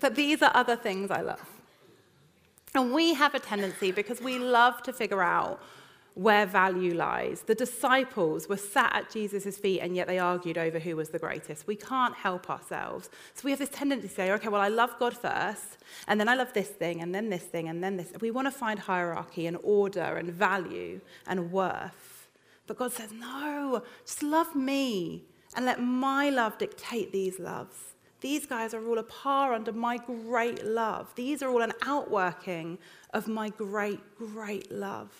But 0.00 0.16
these 0.16 0.42
are 0.42 0.50
other 0.54 0.76
things 0.76 1.10
I 1.10 1.20
love. 1.20 1.48
And 2.74 2.92
we 2.92 3.14
have 3.14 3.34
a 3.34 3.38
tendency, 3.38 3.90
because 3.90 4.20
we 4.20 4.38
love 4.38 4.82
to 4.82 4.92
figure 4.92 5.22
out 5.22 5.60
where 6.16 6.46
value 6.46 6.94
lies. 6.94 7.42
The 7.42 7.54
disciples 7.54 8.48
were 8.48 8.56
sat 8.56 8.96
at 8.96 9.10
Jesus' 9.10 9.58
feet 9.58 9.80
and 9.80 9.94
yet 9.94 10.06
they 10.06 10.18
argued 10.18 10.56
over 10.56 10.78
who 10.78 10.96
was 10.96 11.10
the 11.10 11.18
greatest. 11.18 11.66
We 11.66 11.76
can't 11.76 12.14
help 12.14 12.48
ourselves. 12.48 13.10
So 13.34 13.42
we 13.44 13.50
have 13.50 13.58
this 13.58 13.68
tendency 13.68 14.08
to 14.08 14.14
say, 14.14 14.32
okay, 14.32 14.48
well, 14.48 14.62
I 14.62 14.68
love 14.68 14.98
God 14.98 15.14
first, 15.14 15.76
and 16.08 16.18
then 16.18 16.26
I 16.26 16.34
love 16.34 16.54
this 16.54 16.68
thing, 16.68 17.02
and 17.02 17.14
then 17.14 17.28
this 17.28 17.42
thing, 17.42 17.68
and 17.68 17.84
then 17.84 17.98
this. 17.98 18.12
We 18.22 18.30
want 18.30 18.46
to 18.46 18.50
find 18.50 18.78
hierarchy 18.78 19.46
and 19.46 19.58
order 19.62 20.16
and 20.16 20.30
value 20.30 21.02
and 21.26 21.52
worth. 21.52 22.28
But 22.66 22.78
God 22.78 22.92
says, 22.92 23.12
no, 23.12 23.82
just 24.06 24.22
love 24.22 24.56
me 24.56 25.24
and 25.54 25.66
let 25.66 25.82
my 25.82 26.30
love 26.30 26.56
dictate 26.56 27.12
these 27.12 27.38
loves. 27.38 27.76
These 28.22 28.46
guys 28.46 28.72
are 28.72 28.88
all 28.88 28.98
a 28.98 29.02
par 29.02 29.52
under 29.52 29.72
my 29.72 29.98
great 29.98 30.64
love. 30.64 31.14
These 31.14 31.42
are 31.42 31.50
all 31.50 31.60
an 31.60 31.74
outworking 31.84 32.78
of 33.12 33.28
my 33.28 33.50
great, 33.50 34.00
great 34.16 34.72
love. 34.72 35.10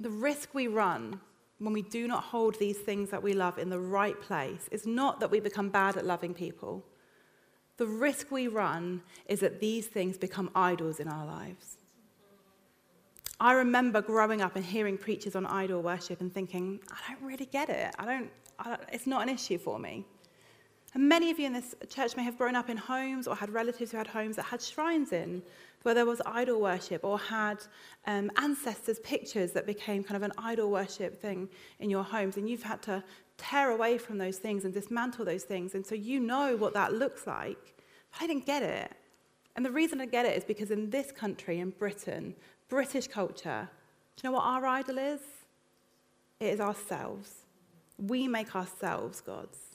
The 0.00 0.10
risk 0.10 0.54
we 0.54 0.66
run 0.66 1.20
when 1.58 1.72
we 1.72 1.82
do 1.82 2.08
not 2.08 2.24
hold 2.24 2.58
these 2.58 2.78
things 2.78 3.10
that 3.10 3.22
we 3.22 3.32
love 3.32 3.58
in 3.58 3.70
the 3.70 3.78
right 3.78 4.20
place 4.20 4.68
is 4.72 4.86
not 4.86 5.20
that 5.20 5.30
we 5.30 5.40
become 5.40 5.68
bad 5.68 5.96
at 5.96 6.04
loving 6.04 6.34
people. 6.34 6.84
The 7.76 7.86
risk 7.86 8.30
we 8.30 8.48
run 8.48 9.02
is 9.26 9.40
that 9.40 9.60
these 9.60 9.86
things 9.86 10.18
become 10.18 10.50
idols 10.54 11.00
in 11.00 11.08
our 11.08 11.24
lives. 11.24 11.78
I 13.40 13.52
remember 13.52 14.00
growing 14.00 14.42
up 14.42 14.56
and 14.56 14.64
hearing 14.64 14.96
preachers 14.96 15.34
on 15.34 15.46
idol 15.46 15.82
worship 15.82 16.20
and 16.20 16.32
thinking, 16.32 16.80
I 16.90 17.12
don't 17.12 17.22
really 17.22 17.46
get 17.46 17.68
it. 17.68 17.94
I 17.98 18.04
don't, 18.04 18.30
I 18.58 18.68
don't, 18.70 18.80
it's 18.92 19.06
not 19.06 19.22
an 19.22 19.28
issue 19.28 19.58
for 19.58 19.78
me. 19.78 20.04
And 20.94 21.08
many 21.08 21.30
of 21.30 21.40
you 21.40 21.46
in 21.46 21.52
this 21.52 21.74
church 21.88 22.16
may 22.16 22.22
have 22.22 22.38
grown 22.38 22.54
up 22.54 22.70
in 22.70 22.76
homes 22.76 23.26
or 23.26 23.34
had 23.34 23.50
relatives 23.50 23.90
who 23.90 23.96
had 23.96 24.06
homes 24.06 24.36
that 24.36 24.44
had 24.44 24.62
shrines 24.62 25.12
in 25.12 25.42
where 25.84 25.94
there 25.94 26.06
was 26.06 26.20
idol 26.26 26.60
worship 26.60 27.04
or 27.04 27.18
had 27.18 27.62
um, 28.06 28.30
ancestors' 28.38 28.98
pictures 29.00 29.52
that 29.52 29.66
became 29.66 30.02
kind 30.02 30.16
of 30.16 30.22
an 30.22 30.32
idol 30.38 30.70
worship 30.70 31.20
thing 31.20 31.48
in 31.78 31.90
your 31.90 32.02
homes. 32.02 32.36
And 32.38 32.48
you've 32.48 32.62
had 32.62 32.82
to 32.82 33.04
tear 33.36 33.70
away 33.70 33.98
from 33.98 34.16
those 34.16 34.38
things 34.38 34.64
and 34.64 34.72
dismantle 34.72 35.26
those 35.26 35.44
things. 35.44 35.74
And 35.74 35.84
so 35.86 35.94
you 35.94 36.20
know 36.20 36.56
what 36.56 36.72
that 36.72 36.94
looks 36.94 37.26
like. 37.26 37.76
But 38.10 38.22
I 38.22 38.26
didn't 38.26 38.46
get 38.46 38.62
it. 38.62 38.92
And 39.56 39.64
the 39.64 39.70
reason 39.70 40.00
I 40.00 40.06
get 40.06 40.24
it 40.24 40.36
is 40.36 40.44
because 40.44 40.70
in 40.70 40.88
this 40.88 41.12
country, 41.12 41.60
in 41.60 41.70
Britain, 41.70 42.34
British 42.68 43.06
culture, 43.06 43.68
do 44.16 44.22
you 44.26 44.30
know 44.30 44.36
what 44.36 44.44
our 44.44 44.64
idol 44.64 44.96
is? 44.96 45.20
It 46.40 46.46
is 46.46 46.60
ourselves. 46.60 47.30
We 47.98 48.26
make 48.26 48.56
ourselves 48.56 49.20
gods 49.20 49.73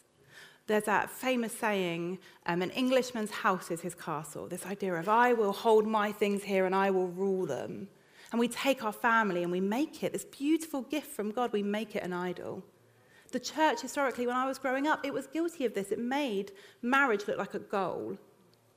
there's 0.69 0.85
that 0.85 1.09
famous 1.09 1.51
saying, 1.51 2.19
um, 2.45 2.61
an 2.61 2.69
Englishman's 2.71 3.31
house 3.31 3.69
is 3.71 3.81
his 3.81 3.93
castle. 3.95 4.47
This 4.47 4.65
idea 4.65 4.93
of, 4.95 5.09
I 5.09 5.33
will 5.33 5.51
hold 5.51 5.85
my 5.85 6.11
things 6.11 6.43
here 6.43 6.65
and 6.65 6.73
I 6.73 6.91
will 6.91 7.07
rule 7.09 7.45
them. 7.45 7.89
And 8.31 8.39
we 8.39 8.47
take 8.47 8.83
our 8.83 8.93
family 8.93 9.43
and 9.43 9.51
we 9.51 9.59
make 9.59 10.03
it, 10.03 10.13
this 10.13 10.25
beautiful 10.25 10.83
gift 10.83 11.07
from 11.07 11.31
God, 11.31 11.51
we 11.51 11.63
make 11.63 11.95
it 11.95 12.03
an 12.03 12.13
idol. 12.13 12.63
The 13.31 13.39
church, 13.39 13.81
historically, 13.81 14.25
when 14.27 14.35
I 14.35 14.47
was 14.47 14.57
growing 14.57 14.87
up, 14.87 15.05
it 15.05 15.13
was 15.13 15.27
guilty 15.27 15.65
of 15.65 15.73
this. 15.73 15.91
It 15.91 15.99
made 15.99 16.51
marriage 16.81 17.27
look 17.27 17.37
like 17.37 17.53
a 17.53 17.59
goal. 17.59 18.17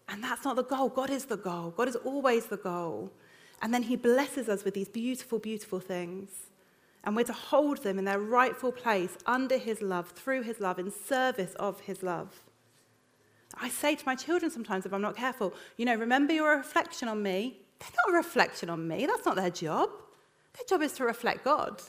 And 0.08 0.24
that's 0.24 0.44
not 0.44 0.56
the 0.56 0.64
goal. 0.64 0.88
God 0.88 1.10
is 1.10 1.26
the 1.26 1.36
goal. 1.36 1.70
God 1.76 1.88
is 1.88 1.96
always 1.96 2.46
the 2.46 2.56
goal. 2.56 3.12
And 3.62 3.72
then 3.72 3.82
He 3.82 3.96
blesses 3.96 4.48
us 4.48 4.64
with 4.64 4.74
these 4.74 4.88
beautiful, 4.88 5.38
beautiful 5.38 5.80
things 5.80 6.30
and 7.04 7.16
we're 7.16 7.24
to 7.24 7.32
hold 7.32 7.82
them 7.82 7.98
in 7.98 8.04
their 8.04 8.20
rightful 8.20 8.72
place 8.72 9.16
under 9.26 9.58
his 9.58 9.82
love, 9.82 10.10
through 10.10 10.42
his 10.42 10.60
love, 10.60 10.78
in 10.78 10.90
service 10.90 11.54
of 11.54 11.80
his 11.80 12.02
love. 12.02 12.42
I 13.60 13.68
say 13.68 13.94
to 13.94 14.06
my 14.06 14.14
children 14.14 14.50
sometimes, 14.50 14.86
if 14.86 14.94
I'm 14.94 15.02
not 15.02 15.16
careful, 15.16 15.52
you 15.76 15.84
know, 15.84 15.94
remember 15.94 16.32
you're 16.32 16.54
a 16.54 16.58
reflection 16.58 17.08
on 17.08 17.22
me. 17.22 17.58
They're 17.80 17.90
not 18.06 18.14
a 18.14 18.16
reflection 18.16 18.70
on 18.70 18.86
me, 18.86 19.06
that's 19.06 19.26
not 19.26 19.36
their 19.36 19.50
job. 19.50 19.90
Their 20.54 20.64
job 20.68 20.82
is 20.82 20.92
to 20.94 21.04
reflect 21.04 21.44
God. 21.44 21.82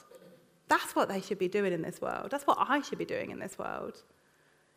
That's 0.67 0.95
what 0.95 1.09
they 1.09 1.21
should 1.21 1.37
be 1.37 1.47
doing 1.47 1.73
in 1.73 1.81
this 1.81 2.01
world. 2.01 2.31
That's 2.31 2.47
what 2.47 2.57
I 2.59 2.81
should 2.81 2.97
be 2.97 3.05
doing 3.05 3.29
in 3.29 3.39
this 3.39 3.59
world. 3.59 4.01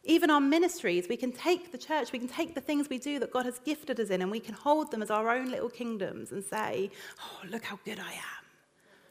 Even 0.05 0.31
our 0.31 0.41
ministries, 0.41 1.09
we 1.09 1.17
can 1.17 1.33
take 1.33 1.73
the 1.73 1.79
church, 1.79 2.13
we 2.13 2.19
can 2.19 2.29
take 2.29 2.55
the 2.55 2.61
things 2.61 2.89
we 2.89 2.99
do 2.99 3.19
that 3.19 3.33
God 3.33 3.45
has 3.47 3.59
gifted 3.61 3.99
us 3.99 4.11
in, 4.11 4.23
and 4.23 4.31
we 4.31 4.41
can 4.41 4.55
hold 4.55 4.91
them 4.91 5.03
as 5.03 5.11
our 5.11 5.31
own 5.31 5.51
little 5.51 5.69
kingdoms 5.69 6.33
and 6.33 6.45
say, 6.45 6.91
Oh, 7.21 7.47
look 7.49 7.65
how 7.65 7.79
good 7.85 7.99
I 7.99 8.13
am. 8.13 8.46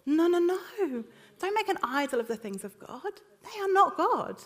No, 0.06 0.28
no, 0.28 0.40
no. 0.40 0.60
Don't 1.40 1.56
make 1.56 1.70
an 1.70 1.78
idol 1.84 2.20
of 2.20 2.28
the 2.28 2.38
things 2.38 2.64
of 2.64 2.78
God. 2.80 3.02
They 3.44 3.60
are 3.62 3.72
not 3.72 3.98
God. 3.98 4.42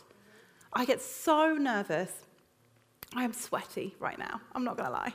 I 0.74 0.86
get 0.86 1.02
so 1.02 1.54
nervous. 1.54 2.12
I 3.15 3.24
am 3.24 3.34
sweaty 3.34 3.95
right 4.00 4.19
now. 4.19 4.39
I'm 4.54 4.63
not 4.63 4.78
going 4.78 4.88
to 4.88 4.93
lie. 4.93 5.13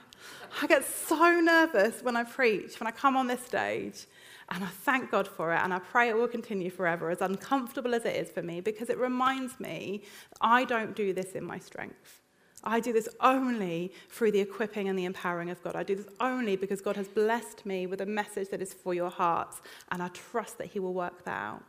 I 0.61 0.67
get 0.67 0.85
so 0.85 1.41
nervous 1.41 2.03
when 2.03 2.17
I 2.17 2.25
preach, 2.25 2.81
when 2.81 2.89
I 2.89 2.91
come 2.91 3.17
on 3.17 3.29
this 3.29 3.45
stage, 3.45 4.07
and 4.51 4.65
I 4.65 4.67
thank 4.67 5.11
God 5.11 5.29
for 5.29 5.55
it, 5.55 5.61
and 5.63 5.73
I 5.73 5.79
pray 5.79 6.09
it 6.09 6.17
will 6.17 6.29
continue 6.29 6.71
forever, 6.71 7.11
as 7.11 7.21
uncomfortable 7.23 7.95
as 7.95 8.05
it 8.05 8.17
is 8.17 8.31
for 8.31 8.43
me, 8.43 8.61
because 8.61 8.91
it 8.91 8.99
reminds 8.99 9.61
me 9.61 10.03
I 10.41 10.65
don't 10.65 10.95
do 10.97 11.13
this 11.13 11.33
in 11.33 11.45
my 11.45 11.59
strength. 11.59 12.21
I 12.65 12.81
do 12.81 12.93
this 12.93 13.09
only 13.21 13.93
through 14.09 14.33
the 14.33 14.41
equipping 14.41 14.89
and 14.89 14.99
the 14.99 15.05
empowering 15.05 15.51
of 15.51 15.63
God. 15.63 15.77
I 15.77 15.83
do 15.83 15.95
this 15.97 16.07
only 16.19 16.57
because 16.57 16.81
God 16.81 16.97
has 16.97 17.09
blessed 17.09 17.65
me 17.67 17.87
with 17.87 18.01
a 18.01 18.07
message 18.07 18.49
that 18.49 18.63
is 18.63 18.73
for 18.73 18.95
your 18.95 19.11
hearts, 19.11 19.61
and 19.91 20.03
I 20.03 20.09
trust 20.09 20.59
that 20.59 20.69
He 20.69 20.79
will 20.79 20.95
work 20.95 21.25
that 21.25 21.31
out. 21.31 21.63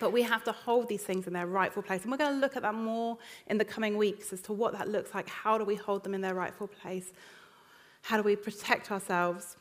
But 0.00 0.12
we 0.12 0.22
have 0.22 0.42
to 0.44 0.52
hold 0.52 0.88
these 0.88 1.02
things 1.02 1.26
in 1.26 1.32
their 1.32 1.46
rightful 1.46 1.82
place. 1.82 2.02
And 2.02 2.10
we're 2.10 2.18
going 2.18 2.34
to 2.34 2.40
look 2.40 2.56
at 2.56 2.62
that 2.62 2.74
more 2.74 3.16
in 3.46 3.58
the 3.58 3.64
coming 3.64 3.96
weeks 3.96 4.32
as 4.32 4.40
to 4.42 4.52
what 4.52 4.72
that 4.72 4.88
looks 4.88 5.14
like. 5.14 5.28
How 5.28 5.56
do 5.56 5.64
we 5.64 5.76
hold 5.76 6.02
them 6.02 6.14
in 6.14 6.20
their 6.20 6.34
rightful 6.34 6.66
place? 6.66 7.12
How 8.02 8.16
do 8.16 8.22
we 8.22 8.36
protect 8.36 8.90
ourselves 8.90 9.56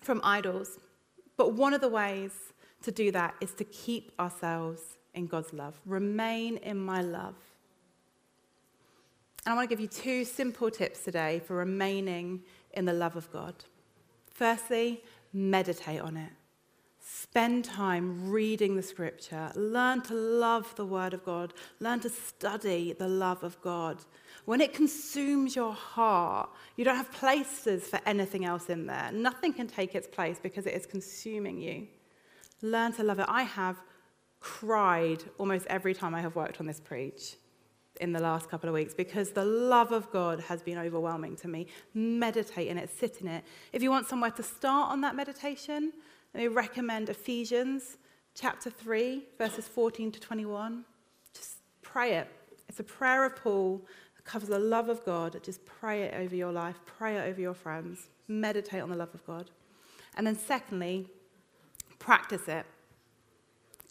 from 0.00 0.20
idols? 0.22 0.78
But 1.36 1.54
one 1.54 1.72
of 1.74 1.80
the 1.80 1.88
ways 1.88 2.32
to 2.82 2.92
do 2.92 3.10
that 3.12 3.34
is 3.40 3.52
to 3.54 3.64
keep 3.64 4.12
ourselves 4.20 4.98
in 5.14 5.26
God's 5.26 5.52
love. 5.52 5.80
Remain 5.86 6.58
in 6.58 6.76
my 6.76 7.00
love. 7.00 7.34
And 9.46 9.52
I 9.52 9.56
want 9.56 9.68
to 9.68 9.76
give 9.76 9.80
you 9.80 9.88
two 9.88 10.24
simple 10.24 10.70
tips 10.70 11.04
today 11.04 11.42
for 11.46 11.56
remaining 11.56 12.42
in 12.72 12.86
the 12.86 12.94
love 12.94 13.14
of 13.14 13.30
God. 13.30 13.54
Firstly, 14.30 15.02
meditate 15.34 16.00
on 16.00 16.16
it. 16.16 16.30
Spend 16.98 17.66
time 17.66 18.30
reading 18.30 18.74
the 18.74 18.82
scripture. 18.82 19.52
Learn 19.54 20.00
to 20.02 20.14
love 20.14 20.74
the 20.76 20.86
word 20.86 21.12
of 21.12 21.22
God. 21.26 21.52
Learn 21.78 22.00
to 22.00 22.08
study 22.08 22.94
the 22.94 23.06
love 23.06 23.44
of 23.44 23.60
God. 23.60 24.02
When 24.46 24.62
it 24.62 24.72
consumes 24.72 25.54
your 25.54 25.74
heart, 25.74 26.48
you 26.76 26.84
don't 26.84 26.96
have 26.96 27.12
places 27.12 27.86
for 27.86 28.00
anything 28.06 28.46
else 28.46 28.70
in 28.70 28.86
there. 28.86 29.10
Nothing 29.12 29.52
can 29.52 29.66
take 29.66 29.94
its 29.94 30.08
place 30.08 30.38
because 30.42 30.64
it 30.64 30.72
is 30.72 30.86
consuming 30.86 31.60
you. 31.60 31.86
Learn 32.62 32.92
to 32.94 33.02
love 33.02 33.18
it. 33.18 33.26
I 33.28 33.42
have 33.42 33.76
cried 34.40 35.22
almost 35.36 35.66
every 35.66 35.92
time 35.92 36.14
I 36.14 36.22
have 36.22 36.34
worked 36.34 36.60
on 36.60 36.66
this 36.66 36.80
preach 36.80 37.36
in 38.00 38.12
the 38.12 38.20
last 38.20 38.48
couple 38.48 38.68
of 38.68 38.74
weeks 38.74 38.94
because 38.94 39.30
the 39.30 39.44
love 39.44 39.92
of 39.92 40.10
God 40.10 40.40
has 40.40 40.62
been 40.62 40.78
overwhelming 40.78 41.36
to 41.36 41.48
me. 41.48 41.66
Meditate 41.94 42.68
in 42.68 42.78
it, 42.78 42.90
sit 42.90 43.20
in 43.20 43.28
it. 43.28 43.44
If 43.72 43.82
you 43.82 43.90
want 43.90 44.06
somewhere 44.06 44.32
to 44.32 44.42
start 44.42 44.90
on 44.90 45.00
that 45.02 45.14
meditation, 45.14 45.92
let 46.34 46.40
me 46.42 46.48
recommend 46.48 47.08
Ephesians 47.08 47.98
chapter 48.34 48.70
3, 48.70 49.22
verses 49.38 49.68
14 49.68 50.10
to 50.12 50.20
21. 50.20 50.84
Just 51.32 51.58
pray 51.82 52.14
it. 52.14 52.28
It's 52.68 52.80
a 52.80 52.84
prayer 52.84 53.24
of 53.24 53.36
Paul 53.36 53.82
that 54.16 54.24
covers 54.24 54.48
the 54.48 54.58
love 54.58 54.88
of 54.88 55.04
God. 55.04 55.40
Just 55.42 55.64
pray 55.64 56.02
it 56.02 56.14
over 56.14 56.34
your 56.34 56.52
life, 56.52 56.76
pray 56.86 57.16
it 57.16 57.28
over 57.28 57.40
your 57.40 57.54
friends, 57.54 58.08
meditate 58.26 58.82
on 58.82 58.90
the 58.90 58.96
love 58.96 59.14
of 59.14 59.24
God. 59.26 59.50
And 60.16 60.26
then, 60.26 60.36
secondly, 60.36 61.08
practice 61.98 62.48
it. 62.48 62.66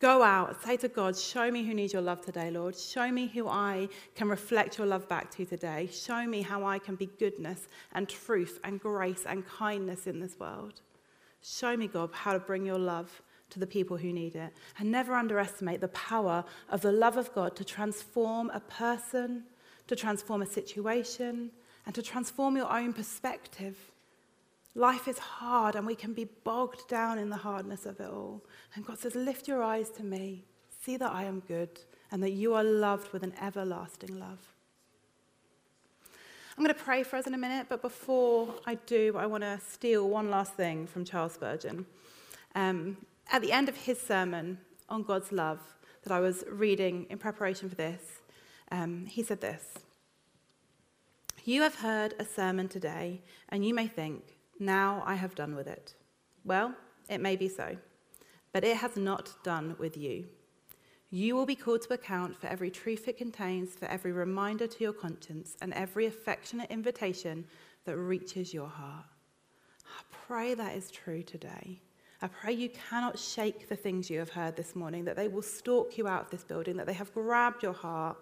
Go 0.03 0.21
out, 0.21 0.61
say 0.61 0.75
to 0.75 0.89
God, 0.89 1.17
Show 1.17 1.49
me 1.49 1.63
who 1.63 1.73
needs 1.73 1.93
your 1.93 2.01
love 2.01 2.19
today, 2.19 2.51
Lord. 2.51 2.77
Show 2.77 3.09
me 3.09 3.27
who 3.27 3.47
I 3.47 3.87
can 4.15 4.27
reflect 4.27 4.77
your 4.77 4.85
love 4.85 5.07
back 5.07 5.31
to 5.35 5.45
today. 5.45 5.87
Show 5.93 6.27
me 6.27 6.41
how 6.41 6.65
I 6.65 6.77
can 6.77 6.95
be 6.95 7.05
goodness 7.05 7.69
and 7.93 8.09
truth 8.09 8.59
and 8.65 8.81
grace 8.81 9.23
and 9.25 9.47
kindness 9.47 10.05
in 10.05 10.19
this 10.19 10.37
world. 10.37 10.81
Show 11.41 11.77
me, 11.77 11.87
God, 11.87 12.09
how 12.11 12.33
to 12.33 12.39
bring 12.39 12.65
your 12.65 12.77
love 12.77 13.21
to 13.51 13.59
the 13.59 13.65
people 13.65 13.95
who 13.95 14.11
need 14.11 14.35
it. 14.35 14.51
And 14.77 14.91
never 14.91 15.13
underestimate 15.13 15.79
the 15.79 15.87
power 15.87 16.43
of 16.67 16.81
the 16.81 16.91
love 16.91 17.15
of 17.15 17.33
God 17.33 17.55
to 17.55 17.63
transform 17.63 18.49
a 18.49 18.59
person, 18.59 19.43
to 19.87 19.95
transform 19.95 20.41
a 20.41 20.45
situation, 20.45 21.49
and 21.85 21.95
to 21.95 22.01
transform 22.01 22.57
your 22.57 22.69
own 22.69 22.91
perspective. 22.91 23.77
Life 24.75 25.07
is 25.07 25.19
hard 25.19 25.75
and 25.75 25.86
we 25.86 25.95
can 25.95 26.13
be 26.13 26.25
bogged 26.43 26.88
down 26.88 27.19
in 27.19 27.29
the 27.29 27.38
hardness 27.38 27.86
of 27.86 27.99
it 27.99 28.09
all. 28.09 28.43
And 28.75 28.86
God 28.86 28.99
says, 28.99 29.15
Lift 29.15 29.47
your 29.47 29.62
eyes 29.62 29.89
to 29.91 30.03
me, 30.03 30.45
see 30.83 30.97
that 30.97 31.12
I 31.12 31.23
am 31.25 31.41
good, 31.41 31.79
and 32.12 32.23
that 32.23 32.31
you 32.31 32.53
are 32.55 32.63
loved 32.63 33.13
with 33.13 33.23
an 33.23 33.33
everlasting 33.39 34.19
love. 34.19 34.39
I'm 36.57 36.63
going 36.63 36.75
to 36.75 36.83
pray 36.83 37.01
for 37.01 37.15
us 37.15 37.25
in 37.25 37.33
a 37.33 37.38
minute, 37.38 37.65
but 37.67 37.81
before 37.81 38.53
I 38.67 38.75
do, 38.75 39.15
I 39.17 39.25
want 39.25 39.41
to 39.43 39.59
steal 39.67 40.07
one 40.07 40.29
last 40.29 40.53
thing 40.53 40.86
from 40.86 41.03
Charles 41.03 41.33
Spurgeon. 41.33 41.88
Um, 42.53 42.97
at 43.31 43.41
the 43.41 43.51
end 43.51 43.69
of 43.69 43.75
his 43.75 43.99
sermon 43.99 44.59
on 44.88 45.01
God's 45.01 45.31
love 45.31 45.59
that 46.03 46.13
I 46.13 46.19
was 46.19 46.43
reading 46.47 47.07
in 47.09 47.17
preparation 47.17 47.69
for 47.69 47.75
this, 47.75 48.21
um, 48.71 49.05
he 49.07 49.23
said 49.23 49.41
this 49.41 49.63
You 51.43 51.63
have 51.63 51.75
heard 51.75 52.13
a 52.19 52.25
sermon 52.25 52.67
today, 52.67 53.21
and 53.49 53.65
you 53.65 53.73
may 53.73 53.88
think, 53.88 54.38
now 54.65 55.04
I 55.06 55.15
have 55.15 55.36
done 55.36 55.56
with 55.56 55.67
it. 55.67 55.95
Well, 56.43 56.73
it 57.10 57.21
may 57.21 57.36
be 57.36 57.49
so, 57.49 57.78
but 58.52 58.63
it 58.63 58.78
has 58.78 58.97
not 58.97 59.43
done 59.43 59.76
with 59.80 59.97
you. 59.97 60.26
You 61.10 61.36
will 61.36 61.45
be 61.45 61.56
called 61.56 61.84
to 61.84 61.93
account 61.93 62.36
for 62.36 62.47
every 62.47 62.71
truth 62.71 63.08
it 63.08 63.17
contains, 63.17 63.76
for 63.76 63.86
every 63.86 64.12
reminder 64.12 64.65
to 64.65 64.84
your 64.84 64.93
conscience, 64.93 65.56
and 65.62 65.73
every 65.73 66.08
affectionate 66.08 66.71
invitation 66.71 67.45
that 67.86 67.97
reaches 67.97 68.54
your 68.54 68.67
heart. 68.67 69.06
I 69.86 70.02
pray 70.28 70.54
that 70.56 70.76
is 70.76 70.89
true 70.89 71.21
today. 71.21 71.82
I 72.21 72.28
pray 72.28 72.54
you 72.54 72.69
cannot 72.69 73.19
shake 73.19 73.67
the 73.67 73.76
things 73.76 74.10
you 74.10 74.17
have 74.19 74.30
heard 74.30 74.56
this 74.56 74.76
morning, 74.76 75.04
that 75.06 75.15
they 75.15 75.28
will 75.28 75.41
stalk 75.41 75.97
you 75.97 76.08
out 76.08 76.23
of 76.23 76.30
this 76.32 76.43
building, 76.43 76.78
that 76.78 76.88
they 76.88 76.93
have 76.93 77.13
grabbed 77.13 77.62
your 77.62 77.73
heart, 77.73 78.17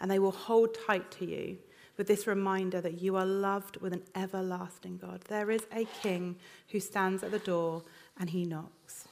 and 0.00 0.10
they 0.10 0.18
will 0.18 0.30
hold 0.30 0.76
tight 0.86 1.10
to 1.12 1.26
you 1.26 1.58
with 1.96 2.06
this 2.06 2.26
reminder 2.26 2.80
that 2.80 3.00
you 3.00 3.16
are 3.16 3.26
loved 3.26 3.76
with 3.78 3.92
an 3.92 4.02
everlasting 4.14 4.98
God. 4.98 5.22
There 5.28 5.50
is 5.50 5.62
a 5.72 5.84
king 6.02 6.36
who 6.70 6.80
stands 6.80 7.22
at 7.22 7.30
the 7.30 7.38
door 7.38 7.82
and 8.18 8.30
he 8.30 8.44
knocks. 8.44 9.08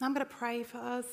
I'm 0.00 0.14
going 0.14 0.26
to 0.26 0.32
pray 0.32 0.62
for 0.62 0.78
us. 0.78 1.06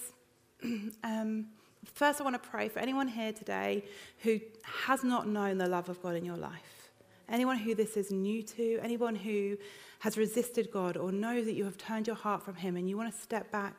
um, 1.03 1.47
first, 1.93 2.21
I 2.21 2.23
want 2.23 2.41
to 2.41 2.49
pray 2.49 2.69
for 2.69 2.79
anyone 2.79 3.07
here 3.07 3.33
today 3.33 3.83
who 4.19 4.39
has 4.63 5.03
not 5.03 5.27
known 5.27 5.57
the 5.57 5.67
love 5.67 5.89
of 5.89 6.01
God 6.01 6.15
in 6.15 6.23
your 6.23 6.37
life. 6.37 6.89
Anyone 7.29 7.57
who 7.57 7.75
this 7.75 7.97
is 7.97 8.11
new 8.11 8.41
to, 8.43 8.79
anyone 8.81 9.15
who 9.15 9.57
has 9.99 10.17
resisted 10.17 10.71
God 10.71 10.95
or 10.95 11.11
knows 11.11 11.45
that 11.45 11.53
you 11.53 11.65
have 11.65 11.77
turned 11.77 12.07
your 12.07 12.15
heart 12.15 12.43
from 12.43 12.55
Him 12.55 12.77
and 12.77 12.89
you 12.89 12.95
want 12.95 13.13
to 13.13 13.21
step 13.21 13.51
back 13.51 13.75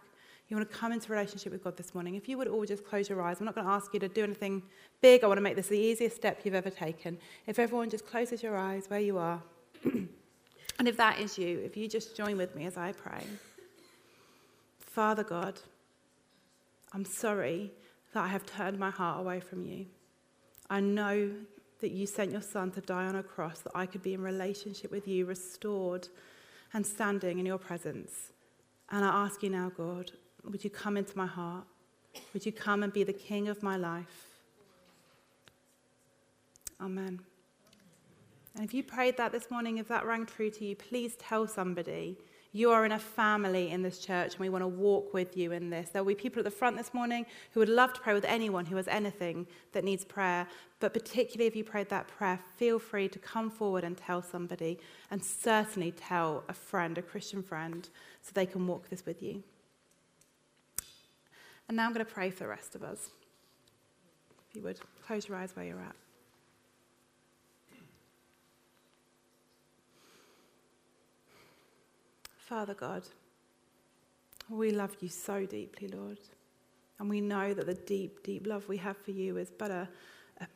you 0.48 0.56
want 0.56 0.70
to 0.70 0.76
come 0.76 0.92
into 0.92 1.12
relationship 1.12 1.52
with 1.52 1.62
God 1.62 1.76
this 1.76 1.94
morning, 1.94 2.14
if 2.14 2.28
you 2.28 2.38
would 2.38 2.48
all 2.48 2.64
just 2.64 2.84
close 2.84 3.08
your 3.08 3.20
eyes, 3.22 3.38
I'm 3.38 3.44
not 3.44 3.54
going 3.54 3.66
to 3.66 3.72
ask 3.72 3.92
you 3.92 4.00
to 4.00 4.08
do 4.08 4.24
anything 4.24 4.62
big. 5.02 5.22
I 5.22 5.26
want 5.26 5.36
to 5.36 5.42
make 5.42 5.56
this 5.56 5.68
the 5.68 5.78
easiest 5.78 6.16
step 6.16 6.40
you've 6.44 6.54
ever 6.54 6.70
taken. 6.70 7.18
If 7.46 7.58
everyone 7.58 7.90
just 7.90 8.06
closes 8.06 8.42
your 8.42 8.56
eyes 8.56 8.88
where 8.88 9.00
you 9.00 9.18
are, 9.18 9.42
and 9.84 10.08
if 10.86 10.96
that 10.96 11.20
is 11.20 11.36
you, 11.36 11.58
if 11.58 11.76
you 11.76 11.86
just 11.86 12.16
join 12.16 12.38
with 12.38 12.56
me 12.56 12.64
as 12.64 12.78
I 12.78 12.92
pray. 12.92 13.24
Father 14.80 15.22
God, 15.22 15.60
I'm 16.92 17.04
sorry 17.04 17.70
that 18.14 18.24
I 18.24 18.28
have 18.28 18.46
turned 18.46 18.78
my 18.78 18.90
heart 18.90 19.20
away 19.20 19.40
from 19.40 19.64
you. 19.66 19.84
I 20.70 20.80
know 20.80 21.30
that 21.80 21.90
you 21.90 22.06
sent 22.06 22.32
your 22.32 22.40
son 22.42 22.70
to 22.72 22.80
die 22.80 23.06
on 23.06 23.16
a 23.16 23.22
cross 23.22 23.60
that 23.60 23.72
I 23.74 23.86
could 23.86 24.02
be 24.02 24.14
in 24.14 24.22
relationship 24.22 24.90
with 24.90 25.06
you, 25.06 25.26
restored 25.26 26.08
and 26.72 26.84
standing 26.86 27.38
in 27.38 27.46
your 27.46 27.58
presence. 27.58 28.32
And 28.90 29.04
I 29.04 29.24
ask 29.24 29.42
you 29.42 29.50
now, 29.50 29.70
God, 29.76 30.10
would 30.52 30.64
you 30.64 30.70
come 30.70 30.96
into 30.96 31.16
my 31.16 31.26
heart? 31.26 31.64
Would 32.32 32.46
you 32.46 32.52
come 32.52 32.82
and 32.82 32.92
be 32.92 33.04
the 33.04 33.12
king 33.12 33.48
of 33.48 33.62
my 33.62 33.76
life? 33.76 34.26
Amen. 36.80 37.20
And 38.54 38.64
if 38.64 38.72
you 38.74 38.82
prayed 38.82 39.16
that 39.16 39.32
this 39.32 39.50
morning, 39.50 39.78
if 39.78 39.88
that 39.88 40.04
rang 40.04 40.26
true 40.26 40.50
to 40.50 40.64
you, 40.64 40.74
please 40.74 41.16
tell 41.16 41.46
somebody. 41.46 42.16
You 42.52 42.70
are 42.70 42.86
in 42.86 42.92
a 42.92 42.98
family 42.98 43.70
in 43.70 43.82
this 43.82 43.98
church, 43.98 44.32
and 44.32 44.40
we 44.40 44.48
want 44.48 44.62
to 44.62 44.68
walk 44.68 45.12
with 45.12 45.36
you 45.36 45.52
in 45.52 45.70
this. 45.70 45.90
There 45.90 46.02
will 46.02 46.14
be 46.14 46.20
people 46.20 46.40
at 46.40 46.44
the 46.44 46.50
front 46.50 46.76
this 46.76 46.94
morning 46.94 47.26
who 47.52 47.60
would 47.60 47.68
love 47.68 47.92
to 47.92 48.00
pray 48.00 48.14
with 48.14 48.24
anyone 48.24 48.64
who 48.66 48.76
has 48.76 48.88
anything 48.88 49.46
that 49.72 49.84
needs 49.84 50.04
prayer. 50.04 50.46
But 50.80 50.94
particularly 50.94 51.46
if 51.46 51.54
you 51.54 51.62
prayed 51.62 51.90
that 51.90 52.08
prayer, 52.08 52.40
feel 52.56 52.78
free 52.78 53.08
to 53.08 53.18
come 53.18 53.50
forward 53.50 53.84
and 53.84 53.96
tell 53.96 54.22
somebody, 54.22 54.78
and 55.10 55.22
certainly 55.22 55.92
tell 55.92 56.42
a 56.48 56.54
friend, 56.54 56.96
a 56.96 57.02
Christian 57.02 57.42
friend, 57.42 57.88
so 58.22 58.30
they 58.32 58.46
can 58.46 58.66
walk 58.66 58.88
this 58.88 59.04
with 59.04 59.22
you. 59.22 59.42
And 61.68 61.76
now 61.76 61.84
I'm 61.86 61.92
going 61.92 62.04
to 62.04 62.10
pray 62.10 62.30
for 62.30 62.44
the 62.44 62.48
rest 62.48 62.74
of 62.74 62.82
us. 62.82 63.10
If 64.48 64.56
you 64.56 64.62
would, 64.62 64.80
close 65.06 65.28
your 65.28 65.36
eyes 65.36 65.54
where 65.54 65.66
you're 65.66 65.80
at. 65.80 65.94
Father 72.38 72.72
God, 72.72 73.02
we 74.48 74.70
love 74.70 74.96
you 75.00 75.10
so 75.10 75.44
deeply, 75.44 75.88
Lord. 75.88 76.18
And 76.98 77.10
we 77.10 77.20
know 77.20 77.52
that 77.52 77.66
the 77.66 77.74
deep, 77.74 78.22
deep 78.22 78.46
love 78.46 78.66
we 78.68 78.78
have 78.78 78.96
for 78.96 79.10
you 79.10 79.36
is 79.36 79.50
but 79.50 79.70
a, 79.70 79.86
a, 80.40 80.46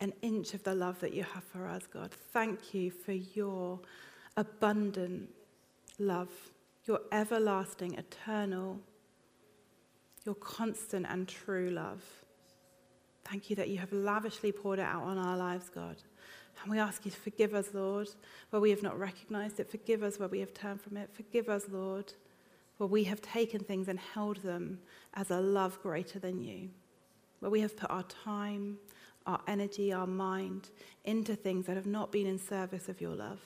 an 0.00 0.12
inch 0.22 0.54
of 0.54 0.64
the 0.64 0.74
love 0.74 0.98
that 0.98 1.14
you 1.14 1.22
have 1.22 1.44
for 1.44 1.68
us, 1.68 1.86
God. 1.86 2.10
Thank 2.32 2.74
you 2.74 2.90
for 2.90 3.12
your 3.12 3.78
abundant 4.36 5.30
love, 6.00 6.28
your 6.86 7.00
everlasting, 7.12 7.94
eternal 7.94 8.80
your 10.24 10.34
constant 10.34 11.06
and 11.08 11.28
true 11.28 11.70
love. 11.70 12.02
Thank 13.24 13.50
you 13.50 13.56
that 13.56 13.68
you 13.68 13.78
have 13.78 13.92
lavishly 13.92 14.52
poured 14.52 14.78
it 14.78 14.82
out 14.82 15.02
on 15.02 15.18
our 15.18 15.36
lives, 15.36 15.68
God. 15.68 15.96
And 16.62 16.70
we 16.70 16.78
ask 16.78 17.04
you 17.04 17.10
to 17.10 17.16
forgive 17.16 17.54
us, 17.54 17.68
Lord, 17.72 18.08
where 18.50 18.60
we 18.60 18.70
have 18.70 18.82
not 18.82 18.98
recognized 18.98 19.60
it. 19.60 19.70
Forgive 19.70 20.02
us 20.02 20.18
where 20.18 20.28
we 20.28 20.40
have 20.40 20.54
turned 20.54 20.80
from 20.80 20.96
it. 20.96 21.10
Forgive 21.12 21.48
us, 21.48 21.64
Lord, 21.70 22.12
where 22.78 22.88
we 22.88 23.04
have 23.04 23.20
taken 23.20 23.60
things 23.60 23.88
and 23.88 23.98
held 23.98 24.38
them 24.38 24.80
as 25.14 25.30
a 25.30 25.40
love 25.40 25.80
greater 25.82 26.18
than 26.18 26.40
you. 26.40 26.70
Where 27.40 27.50
we 27.50 27.60
have 27.60 27.76
put 27.76 27.90
our 27.90 28.02
time, 28.02 28.78
our 29.26 29.40
energy, 29.46 29.92
our 29.92 30.06
mind 30.06 30.70
into 31.04 31.36
things 31.36 31.66
that 31.66 31.76
have 31.76 31.86
not 31.86 32.10
been 32.10 32.26
in 32.26 32.38
service 32.38 32.88
of 32.88 33.00
your 33.00 33.14
love. 33.14 33.40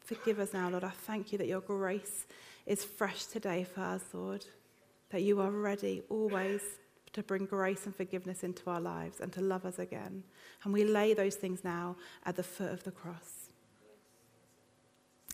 Forgive 0.00 0.38
us 0.38 0.52
now, 0.52 0.68
Lord. 0.68 0.84
I 0.84 0.90
thank 0.90 1.32
you 1.32 1.38
that 1.38 1.48
your 1.48 1.60
grace 1.60 2.26
is 2.66 2.84
fresh 2.84 3.24
today 3.24 3.64
for 3.64 3.80
us, 3.80 4.02
Lord 4.12 4.44
that 5.10 5.22
you 5.22 5.40
are 5.40 5.50
ready 5.50 6.02
always 6.08 6.62
to 7.12 7.22
bring 7.22 7.44
grace 7.44 7.86
and 7.86 7.94
forgiveness 7.94 8.44
into 8.44 8.70
our 8.70 8.80
lives 8.80 9.20
and 9.20 9.32
to 9.32 9.40
love 9.40 9.64
us 9.64 9.78
again. 9.78 10.22
And 10.64 10.72
we 10.72 10.84
lay 10.84 11.14
those 11.14 11.34
things 11.34 11.64
now 11.64 11.96
at 12.24 12.36
the 12.36 12.42
foot 12.42 12.72
of 12.72 12.84
the 12.84 12.92
cross. 12.92 13.50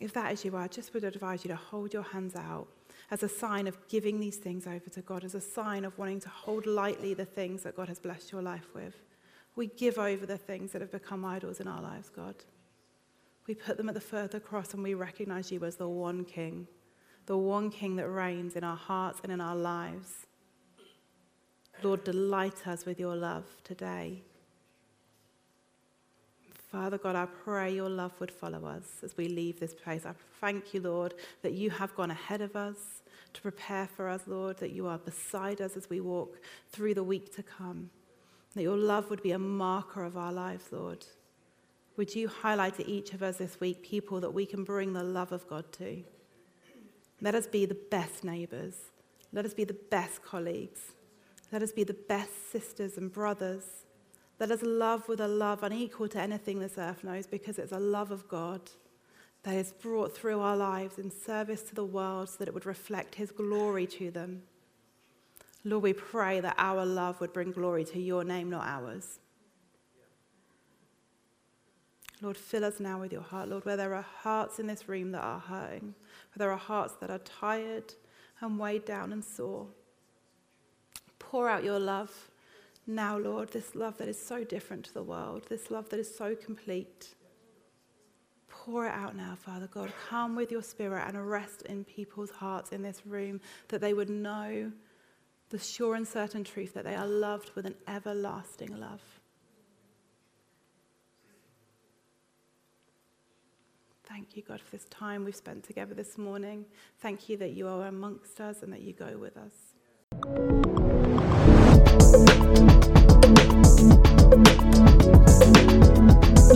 If 0.01 0.13
that 0.15 0.33
is 0.33 0.45
you, 0.45 0.57
I 0.57 0.69
just 0.69 0.93
would 0.95 1.05
advise 1.05 1.45
you 1.45 1.49
to 1.49 1.57
hold 1.57 1.93
your 1.93 2.03
hands 2.03 2.35
out 2.37 2.69
as 3.11 3.23
a 3.23 3.29
sign 3.29 3.67
of 3.67 3.77
giving 3.89 4.21
these 4.21 4.37
things 4.37 4.67
over 4.67 4.91
to 4.91 5.01
God, 5.01 5.25
as 5.25 5.35
a 5.35 5.41
sign 5.41 5.85
of 5.85 5.97
wanting 5.99 6.21
to 6.21 6.29
hold 6.29 6.67
lightly 6.67 7.15
the 7.15 7.25
things 7.25 7.63
that 7.63 7.77
God 7.77 7.89
has 7.89 7.99
blessed 7.99 8.33
your 8.33 8.43
life 8.43 8.67
with. 8.75 8.95
We 9.55 9.69
give 9.69 9.99
over 9.99 10.27
the 10.27 10.39
things 10.39 10.73
that 10.73 10.83
have 10.83 10.93
become 10.93 11.25
idols 11.25 11.61
in 11.61 11.69
our 11.69 11.81
lives, 11.81 12.11
God. 12.11 12.35
We 13.47 13.55
put 13.55 13.77
them 13.77 13.89
at 13.89 13.95
the 13.95 14.01
foot 14.01 14.25
of 14.25 14.31
the 14.33 14.41
cross 14.41 14.75
and 14.75 14.83
we 14.83 14.95
recognize 14.95 15.53
you 15.53 15.65
as 15.65 15.77
the 15.77 15.89
one 15.89 16.25
King 16.25 16.67
the 17.27 17.37
one 17.37 17.71
King 17.71 17.97
that 17.97 18.09
reigns 18.09 18.55
in 18.57 18.65
our 18.65 18.77
hearts 18.77 19.21
and 19.23 19.33
in 19.33 19.41
our 19.41 19.57
lives. 19.57 20.27
Lord, 21.83 22.05
delight 22.05 22.67
us 22.67 22.87
with 22.87 22.99
your 22.99 23.17
love 23.17 23.45
today. 23.65 24.23
Father 26.71 26.99
God, 26.99 27.17
I 27.17 27.27
pray 27.27 27.75
your 27.75 27.89
love 27.89 28.19
would 28.21 28.31
follow 28.31 28.65
us 28.67 28.85
as 29.03 29.17
we 29.17 29.29
leave 29.29 29.61
this 29.61 29.75
place. 29.75 30.05
I 30.05 30.13
thank 30.41 30.75
you, 30.75 30.81
Lord, 30.81 31.15
that 31.43 31.53
you 31.53 31.71
have 31.71 31.95
gone 31.95 32.11
ahead 32.11 32.41
of 32.41 32.57
us 32.57 33.03
to 33.35 33.41
prepare 33.41 33.87
for 33.87 34.09
us, 34.09 34.23
Lord, 34.27 34.59
that 34.59 34.73
you 34.73 34.87
are 34.87 34.99
beside 34.99 35.61
us 35.61 35.77
as 35.77 35.91
we 35.91 36.01
walk 36.01 36.39
through 36.71 36.95
the 36.95 37.05
week 37.05 37.35
to 37.37 37.43
come. 37.43 37.91
That 38.55 38.63
your 38.63 38.77
love 38.77 39.11
would 39.11 39.23
be 39.23 39.33
a 39.33 39.39
marker 39.39 40.05
of 40.05 40.17
our 40.17 40.33
lives, 40.33 40.67
Lord. 40.71 41.05
Would 41.97 42.15
you 42.15 42.29
highlight 42.29 42.77
to 42.77 42.89
each 42.89 43.13
of 43.13 43.23
us 43.23 43.37
this 43.37 43.61
week 43.61 43.83
people 43.83 44.21
that 44.21 44.35
we 44.35 44.47
can 44.47 44.65
bring 44.65 44.93
the 44.93 45.03
love 45.03 45.33
of 45.33 45.49
God 45.49 45.71
to? 45.75 46.03
Let 47.21 47.35
us 47.35 47.47
be 47.47 47.65
the 47.65 47.79
best 47.91 48.25
neighbours. 48.25 48.75
Let 49.33 49.45
us 49.45 49.55
be 49.55 49.65
the 49.65 49.77
best 49.91 50.23
colleagues. 50.23 50.81
Let 51.53 51.63
us 51.63 51.73
be 51.73 51.85
the 51.85 51.95
best 51.95 52.51
sisters 52.53 52.99
and 52.99 53.13
brothers. 53.13 53.65
Let 54.39 54.51
us 54.51 54.63
love 54.63 55.09
with 55.09 55.21
a 55.21 55.29
love 55.29 55.63
unequal 55.63 56.09
to 56.09 56.21
anything 56.21 56.59
this 56.59 56.77
earth 56.77 57.05
knows 57.05 57.27
because 57.27 57.59
it's 57.59 57.73
a 57.73 57.79
love 57.79 58.11
of 58.11 58.29
God 58.29 58.61
that 59.45 59.55
is 59.55 59.73
brought 59.73 60.15
through 60.15 60.41
our 60.41 60.57
lives 60.57 60.99
in 60.99 61.11
service 61.11 61.63
to 61.63 61.75
the 61.75 61.85
world 61.85 62.29
so 62.29 62.37
that 62.39 62.49
it 62.49 62.55
would 62.55 62.67
reflect 62.67 63.15
His 63.15 63.31
glory 63.31 63.87
to 63.87 64.11
them. 64.11 64.43
Lord, 65.65 65.85
we 65.85 65.93
pray 65.93 66.41
that 66.41 66.57
our 66.59 66.85
love 66.85 67.21
would 67.21 67.33
bring 67.33 67.53
glory 67.53 67.85
to 67.87 68.01
your 68.01 68.25
name, 68.25 68.51
not 68.51 68.67
ours. 68.67 69.21
Lord, 72.23 72.37
fill 72.37 72.65
us 72.65 72.81
now 72.81 73.01
with 73.01 73.13
your 73.13 73.23
heart. 73.23 73.49
Lord, 73.49 73.65
where 73.65 73.77
there 73.77 73.95
are 73.95 74.07
hearts 74.23 74.59
in 74.59 74.67
this 74.67 74.89
room 74.89 75.13
that 75.13 75.23
are 75.23 75.41
hurting, 75.41 75.95
where 76.33 76.39
there 76.39 76.51
are 76.51 76.57
hearts 76.57 76.95
that 77.01 77.11
are 77.11 77.19
tired 77.19 77.95
and 78.41 78.59
weighed 78.59 78.85
down 78.85 79.13
and 79.13 79.25
sore, 79.25 79.67
pour 81.19 81.49
out 81.49 81.65
your 81.65 81.79
love 81.79 82.31
now, 82.87 83.19
Lord, 83.19 83.51
this 83.51 83.75
love 83.75 83.99
that 83.99 84.09
is 84.09 84.21
so 84.21 84.45
different 84.45 84.85
to 84.85 84.95
the 84.95 85.03
world, 85.03 85.47
this 85.49 85.71
love 85.71 85.89
that 85.89 85.99
is 85.99 86.15
so 86.15 86.35
complete. 86.37 87.15
pour 88.49 88.87
it 88.87 88.93
out 88.93 89.15
now, 89.15 89.37
Father 89.37 89.69
God. 89.69 89.93
Come 90.09 90.35
with 90.35 90.51
your 90.51 90.63
spirit 90.63 91.05
and 91.07 91.31
rest 91.31 91.63
in 91.63 91.85
people's 91.85 92.31
hearts 92.31 92.73
in 92.73 92.83
this 92.83 93.07
room 93.07 93.41
that 93.69 93.81
they 93.81 93.93
would 93.93 94.11
know 94.11 94.73
the 95.51 95.59
sure 95.59 95.95
and 95.95 96.07
certain 96.07 96.43
truth 96.43 96.75
that 96.75 96.85
they 96.85 96.95
are 96.95 97.07
loved 97.07 97.51
with 97.55 97.67
an 97.67 97.75
everlasting 97.87 98.77
love. 98.79 99.16
Thank 104.17 104.35
you, 104.35 104.43
God, 104.43 104.63
for 104.63 104.71
this 104.71 104.87
time 104.87 105.27
we've 105.27 105.37
spent 105.37 105.63
together 105.63 105.93
this 105.93 106.17
morning. 106.17 106.65
Thank 107.01 107.29
you 107.29 107.37
that 107.37 107.51
you 107.51 107.69
are 107.69 107.87
amongst 107.87 108.41
us 108.41 108.63
and 108.63 108.73
that 108.73 108.81
you 108.81 108.95
go 108.95 109.19
with 109.19 109.37
us. 109.37 109.75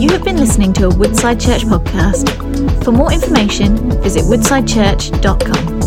You 0.01 0.09
have 0.09 0.23
been 0.23 0.37
listening 0.37 0.73
to 0.73 0.87
a 0.87 0.89
Woodside 0.89 1.39
Church 1.39 1.61
podcast. 1.61 2.83
For 2.83 2.91
more 2.91 3.13
information, 3.13 3.91
visit 4.01 4.23
woodsidechurch.com. 4.23 5.80